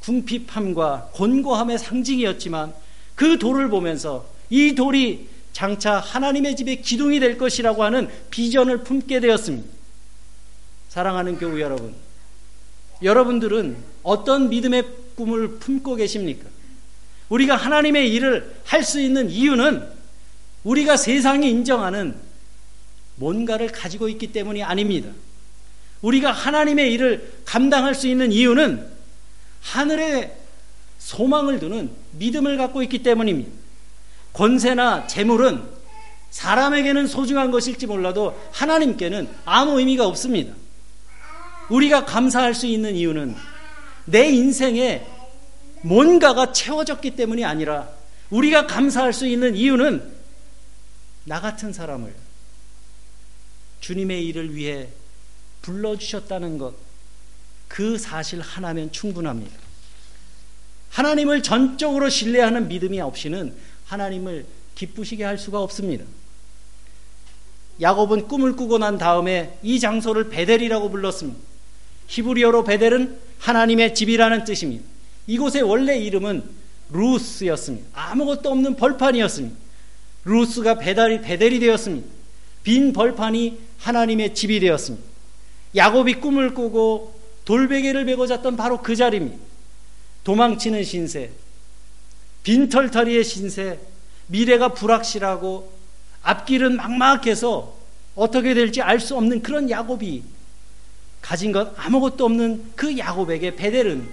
궁핍함과 0.02 1.12
곤고함의 1.14 1.78
상징이었지만 1.78 2.74
그 3.16 3.38
돌을 3.38 3.70
보면서 3.70 4.26
이 4.50 4.74
돌이 4.74 5.28
장차 5.54 6.00
하나님의 6.00 6.56
집의 6.56 6.82
기둥이 6.82 7.20
될 7.20 7.38
것이라고 7.38 7.84
하는 7.84 8.10
비전을 8.30 8.84
품게 8.84 9.20
되었습니다. 9.20 9.68
사랑하는 10.90 11.38
교우 11.38 11.60
여러분, 11.60 11.94
여러분들은 13.02 13.78
어떤 14.04 14.50
믿음의 14.50 14.86
꿈을 15.16 15.60
품고 15.60 15.96
계십니까? 15.96 16.50
우리가 17.30 17.56
하나님의 17.56 18.12
일을 18.14 18.56
할 18.66 18.84
수 18.84 19.00
있는 19.00 19.30
이유는 19.30 19.88
우리가 20.64 20.98
세상이 20.98 21.50
인정하는 21.50 22.16
뭔가를 23.16 23.72
가지고 23.72 24.10
있기 24.10 24.32
때문이 24.32 24.64
아닙니다. 24.64 25.10
우리가 26.02 26.32
하나님의 26.32 26.92
일을 26.94 27.42
감당할 27.46 27.96
수 27.96 28.08
있는 28.08 28.32
이유는 28.32 28.88
하늘에 29.62 30.38
소망을 30.98 31.60
두는 31.60 31.92
믿음을 32.18 32.58
갖고 32.58 32.84
있기 32.84 33.04
때문입니다. 33.04 33.61
권세나 34.34 35.08
재물은 35.08 35.64
사람에게는 36.30 37.08
소중한 37.08 37.52
것일지 37.52 37.88
몰라도 37.88 38.40
하나님께는 38.54 39.30
아무 39.46 39.80
의미가 39.80 40.06
없습니다. 40.08 40.54
우리가 41.70 42.06
감사할 42.06 42.54
수 42.54 42.66
있는 42.66 42.96
이유는 42.96 43.36
내 44.06 44.30
인생에 44.30 45.06
뭔가가 45.82 46.52
채워졌기 46.52 47.16
때문이 47.16 47.44
아니라 47.46 47.90
우리가 48.30 48.68
감사할 48.68 49.14
수 49.14 49.28
있는 49.28 49.56
이유는 49.56 50.22
나 51.26 51.42
같은 51.42 51.74
사람을 51.74 52.14
주님의 53.82 54.26
일을 54.28 54.56
위해 54.56 54.90
불러주셨다는 55.62 56.58
것, 56.58 56.74
그 57.68 57.98
사실 57.98 58.42
하나면 58.42 58.92
충분합니다. 58.92 59.58
하나님을 60.90 61.42
전적으로 61.42 62.10
신뢰하는 62.10 62.68
믿음이 62.68 63.00
없이는 63.00 63.56
하나님을 63.92 64.46
기쁘시게 64.76 65.24
할 65.26 65.38
수가 65.38 65.62
없습니다. 65.62 66.06
야곱은 67.82 68.28
꿈을 68.28 68.56
꾸고 68.56 68.78
난 68.78 68.98
다음에 68.98 69.58
이 69.64 69.80
장소를 69.80 70.30
베델이라고 70.30 70.90
불렀습니다. 70.90 71.40
히브리어로 72.08 72.64
베델은 72.64 73.18
하나님의 73.40 73.94
집이라는 73.94 74.46
뜻입니다. 74.46 74.86
이곳의 75.28 75.64
원래 75.64 75.98
이름은 75.98 76.44
루스였습니다. 76.92 77.88
아무것도 77.94 78.50
없는 78.50 78.76
벌판이었습니다. 78.76 79.56
루스가 80.24 80.76
배달이 80.78 81.22
베델이 81.22 81.60
되었습니다. 81.60 82.08
빈 82.64 82.94
벌판이 82.94 83.60
하나님의 83.80 84.36
집이 84.36 84.60
되었습니다. 84.60 85.06
야곱이 85.76 86.16
꿈을 86.16 86.54
꾸고 86.54 87.20
돌베개를 87.44 88.06
베고 88.06 88.28
잤던 88.28 88.56
바로 88.56 88.82
그 88.82 88.96
자리입니다. 88.96 89.38
도망치는 90.24 90.84
신세, 90.84 91.32
빈털터리의 92.44 93.24
신세, 93.24 93.80
미래가 94.28 94.70
불확실하고 94.70 95.72
앞길은 96.24 96.76
막막해서 96.78 97.78
어떻게 98.16 98.54
될지 98.54 98.82
알 98.82 99.00
수 99.00 99.16
없는 99.16 99.42
그런 99.42 99.70
야곱이 99.70 100.24
가진 101.22 101.52
것 101.52 101.74
아무것도 101.78 102.26
없는 102.26 102.72
그 102.76 102.98
야곱에게 102.98 103.56
베델은 103.56 104.08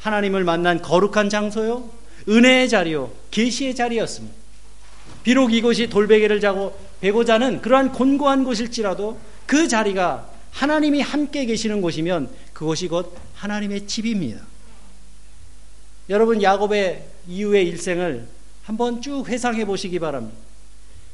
하나님을 0.00 0.44
만난 0.44 0.82
거룩한 0.82 1.28
장소요, 1.28 1.90
은혜의 2.28 2.68
자리요, 2.68 3.10
계시의 3.30 3.74
자리였습니다. 3.74 4.36
비록 5.22 5.52
이곳이 5.52 5.88
돌베개를 5.88 6.40
자고 6.40 6.78
베고 7.00 7.24
자는 7.24 7.60
그러한 7.62 7.92
곤고한 7.92 8.44
곳일지라도 8.44 9.18
그 9.46 9.68
자리가 9.68 10.30
하나님이 10.52 11.00
함께 11.00 11.44
계시는 11.46 11.80
곳이면 11.80 12.30
그곳이 12.52 12.88
곧 12.88 13.16
하나님의 13.34 13.86
집입니다. 13.86 14.40
여러분 16.08 16.42
야곱의 16.42 17.04
이후의 17.28 17.66
일생을 17.68 18.26
한번 18.64 19.02
쭉 19.02 19.28
회상해 19.28 19.64
보시기 19.64 19.98
바랍니다. 19.98 20.36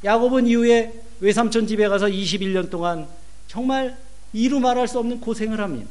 야곱은 0.05 0.47
이후에 0.47 0.93
외삼촌 1.21 1.67
집에 1.67 1.89
가서 1.89 2.07
21년 2.07 2.71
동안 2.71 3.07
정말 3.49 3.97
이루 4.33 4.61
말할 4.61 4.87
수 4.87 4.99
없는 4.99 5.21
고생을 5.21 5.61
합니다. 5.61 5.89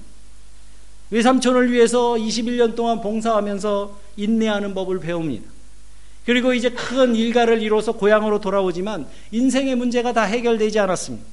외삼촌을 1.09 1.71
위해서 1.71 2.13
21년 2.13 2.75
동안 2.75 3.01
봉사하면서 3.01 3.99
인내하는 4.17 4.73
법을 4.73 4.99
배웁니다. 4.99 5.49
그리고 6.25 6.53
이제 6.53 6.69
큰 6.69 7.15
일가를 7.15 7.61
이뤄서 7.61 7.93
고향으로 7.93 8.39
돌아오지만 8.39 9.07
인생의 9.31 9.75
문제가 9.75 10.13
다 10.13 10.23
해결되지 10.23 10.79
않았습니다. 10.79 11.25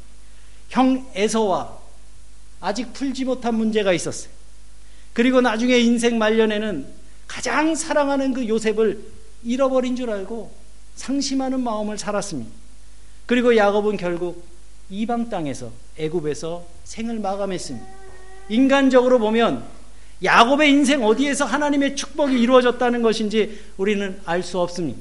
형 0.70 1.06
에서와 1.14 1.78
아직 2.60 2.92
풀지 2.92 3.24
못한 3.24 3.54
문제가 3.54 3.92
있었어요. 3.92 4.32
그리고 5.12 5.40
나중에 5.40 5.78
인생 5.78 6.18
말년에는 6.18 6.99
가장 7.40 7.74
사랑하는 7.74 8.34
그 8.34 8.46
요셉을 8.46 9.02
잃어버린 9.44 9.96
줄 9.96 10.10
알고 10.10 10.52
상심하는 10.94 11.60
마음을 11.60 11.96
살았습니다. 11.96 12.50
그리고 13.24 13.56
야곱은 13.56 13.96
결국 13.96 14.44
이방 14.90 15.30
땅에서 15.30 15.70
애굽에서 15.96 16.66
생을 16.84 17.18
마감했습니다. 17.18 17.86
인간적으로 18.50 19.18
보면 19.18 19.64
야곱의 20.22 20.68
인생 20.70 21.02
어디에서 21.02 21.46
하나님의 21.46 21.96
축복이 21.96 22.38
이루어졌다는 22.38 23.00
것인지 23.00 23.58
우리는 23.78 24.20
알 24.26 24.42
수 24.42 24.58
없습니다. 24.60 25.00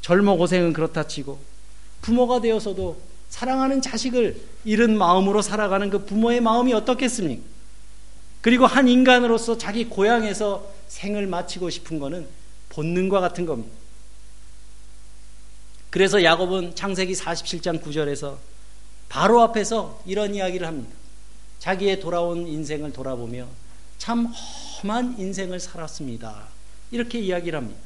젊어 0.00 0.36
고생은 0.36 0.74
그렇다 0.74 1.08
치고 1.08 1.40
부모가 2.02 2.40
되어서도 2.40 3.00
사랑하는 3.30 3.82
자식을 3.82 4.40
잃은 4.64 4.96
마음으로 4.96 5.42
살아가는 5.42 5.90
그 5.90 6.04
부모의 6.04 6.40
마음이 6.40 6.72
어떻겠습니까? 6.72 7.42
그리고 8.42 8.64
한 8.64 8.86
인간으로서 8.86 9.58
자기 9.58 9.86
고향에서 9.86 10.73
생을 10.88 11.26
마치고 11.26 11.70
싶은 11.70 11.98
것은 11.98 12.26
본능과 12.70 13.20
같은 13.20 13.46
겁니다. 13.46 13.74
그래서 15.90 16.24
야곱은 16.24 16.74
창세기 16.74 17.12
47장 17.12 17.80
9절에서 17.82 18.36
바로 19.08 19.40
앞에서 19.42 20.02
이런 20.06 20.34
이야기를 20.34 20.66
합니다. 20.66 20.90
자기의 21.60 22.00
돌아온 22.00 22.46
인생을 22.46 22.92
돌아보며 22.92 23.46
참 23.98 24.26
험한 24.26 25.16
인생을 25.18 25.60
살았습니다. 25.60 26.48
이렇게 26.90 27.20
이야기를 27.20 27.56
합니다. 27.56 27.80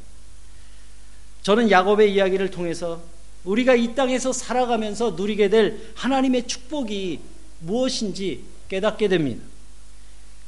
저는 1.43 1.71
야곱의 1.71 2.13
이야기를 2.15 2.51
통해서 2.51 3.03
우리가 3.45 3.75
이 3.75 3.95
땅에서 3.95 4.33
살아가면서 4.33 5.13
누리게 5.13 5.49
될 5.49 5.93
하나님의 5.95 6.47
축복이 6.47 7.21
무엇인지 7.61 8.45
깨닫게 8.69 9.09
됩니다. 9.09 9.45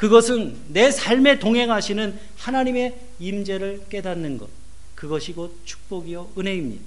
그것은 0.00 0.56
내 0.68 0.90
삶에 0.90 1.38
동행하시는 1.38 2.18
하나님의 2.38 2.98
임재를 3.18 3.84
깨닫는 3.90 4.38
것. 4.38 4.48
그것이 4.94 5.34
곧 5.34 5.60
축복이요 5.66 6.30
은혜입니다. 6.38 6.82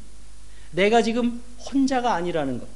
내가 0.71 1.03
지금 1.03 1.39
혼자가 1.59 2.15
아니라는 2.15 2.57
것. 2.57 2.67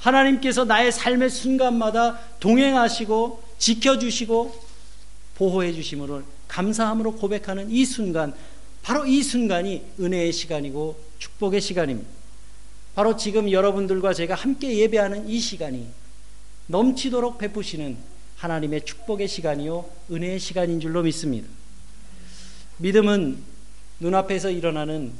하나님께서 0.00 0.66
나의 0.66 0.92
삶의 0.92 1.30
순간마다 1.30 2.18
동행하시고 2.40 3.42
지켜주시고 3.56 4.54
보호해 5.36 5.72
주심으로 5.72 6.24
감사함으로 6.46 7.16
고백하는 7.16 7.70
이 7.70 7.86
순간, 7.86 8.34
바로 8.82 9.06
이 9.06 9.22
순간이 9.22 9.82
은혜의 9.98 10.34
시간이고 10.34 11.00
축복의 11.18 11.62
시간입니다. 11.62 12.10
바로 12.94 13.16
지금 13.16 13.50
여러분들과 13.50 14.12
제가 14.12 14.34
함께 14.34 14.76
예배하는 14.76 15.26
이 15.26 15.40
시간이 15.40 15.86
넘치도록 16.66 17.38
베푸시는 17.38 18.19
하나님의 18.40 18.84
축복의 18.84 19.28
시간이요, 19.28 19.84
은혜의 20.10 20.38
시간인 20.38 20.80
줄로 20.80 21.02
믿습니다. 21.02 21.48
믿음은 22.78 23.38
눈앞에서 24.00 24.50
일어나는 24.50 25.12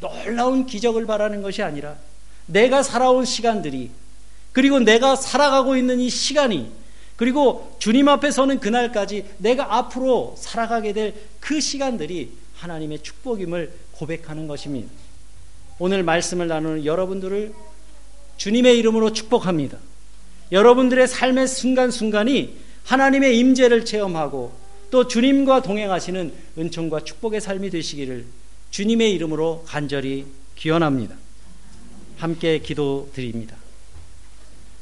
놀라운 0.00 0.66
기적을 0.66 1.06
바라는 1.06 1.42
것이 1.42 1.62
아니라 1.62 1.96
내가 2.46 2.82
살아온 2.82 3.24
시간들이 3.24 3.90
그리고 4.52 4.80
내가 4.80 5.16
살아가고 5.16 5.76
있는 5.76 6.00
이 6.00 6.10
시간이 6.10 6.70
그리고 7.16 7.76
주님 7.78 8.08
앞에 8.08 8.30
서는 8.30 8.58
그날까지 8.58 9.24
내가 9.38 9.76
앞으로 9.76 10.34
살아가게 10.36 10.92
될 10.92 11.14
그 11.44 11.60
시간들이 11.60 12.32
하나님의 12.56 13.02
축복임을 13.02 13.70
고백하는 13.92 14.48
것입니다. 14.48 14.90
오늘 15.78 16.02
말씀을 16.02 16.48
나누는 16.48 16.86
여러분들을 16.86 17.52
주님의 18.38 18.78
이름으로 18.78 19.12
축복합니다. 19.12 19.76
여러분들의 20.52 21.06
삶의 21.06 21.48
순간순간이 21.48 22.56
하나님의 22.84 23.38
임재를 23.38 23.84
체험하고 23.84 24.52
또 24.90 25.08
주님과 25.08 25.62
동행하시는 25.62 26.32
은총과 26.58 27.00
축복의 27.00 27.40
삶이 27.40 27.70
되시기를 27.70 28.24
주님의 28.70 29.12
이름으로 29.14 29.64
간절히 29.66 30.26
기원합니다. 30.54 31.16
함께 32.18 32.58
기도드립니다. 32.58 33.56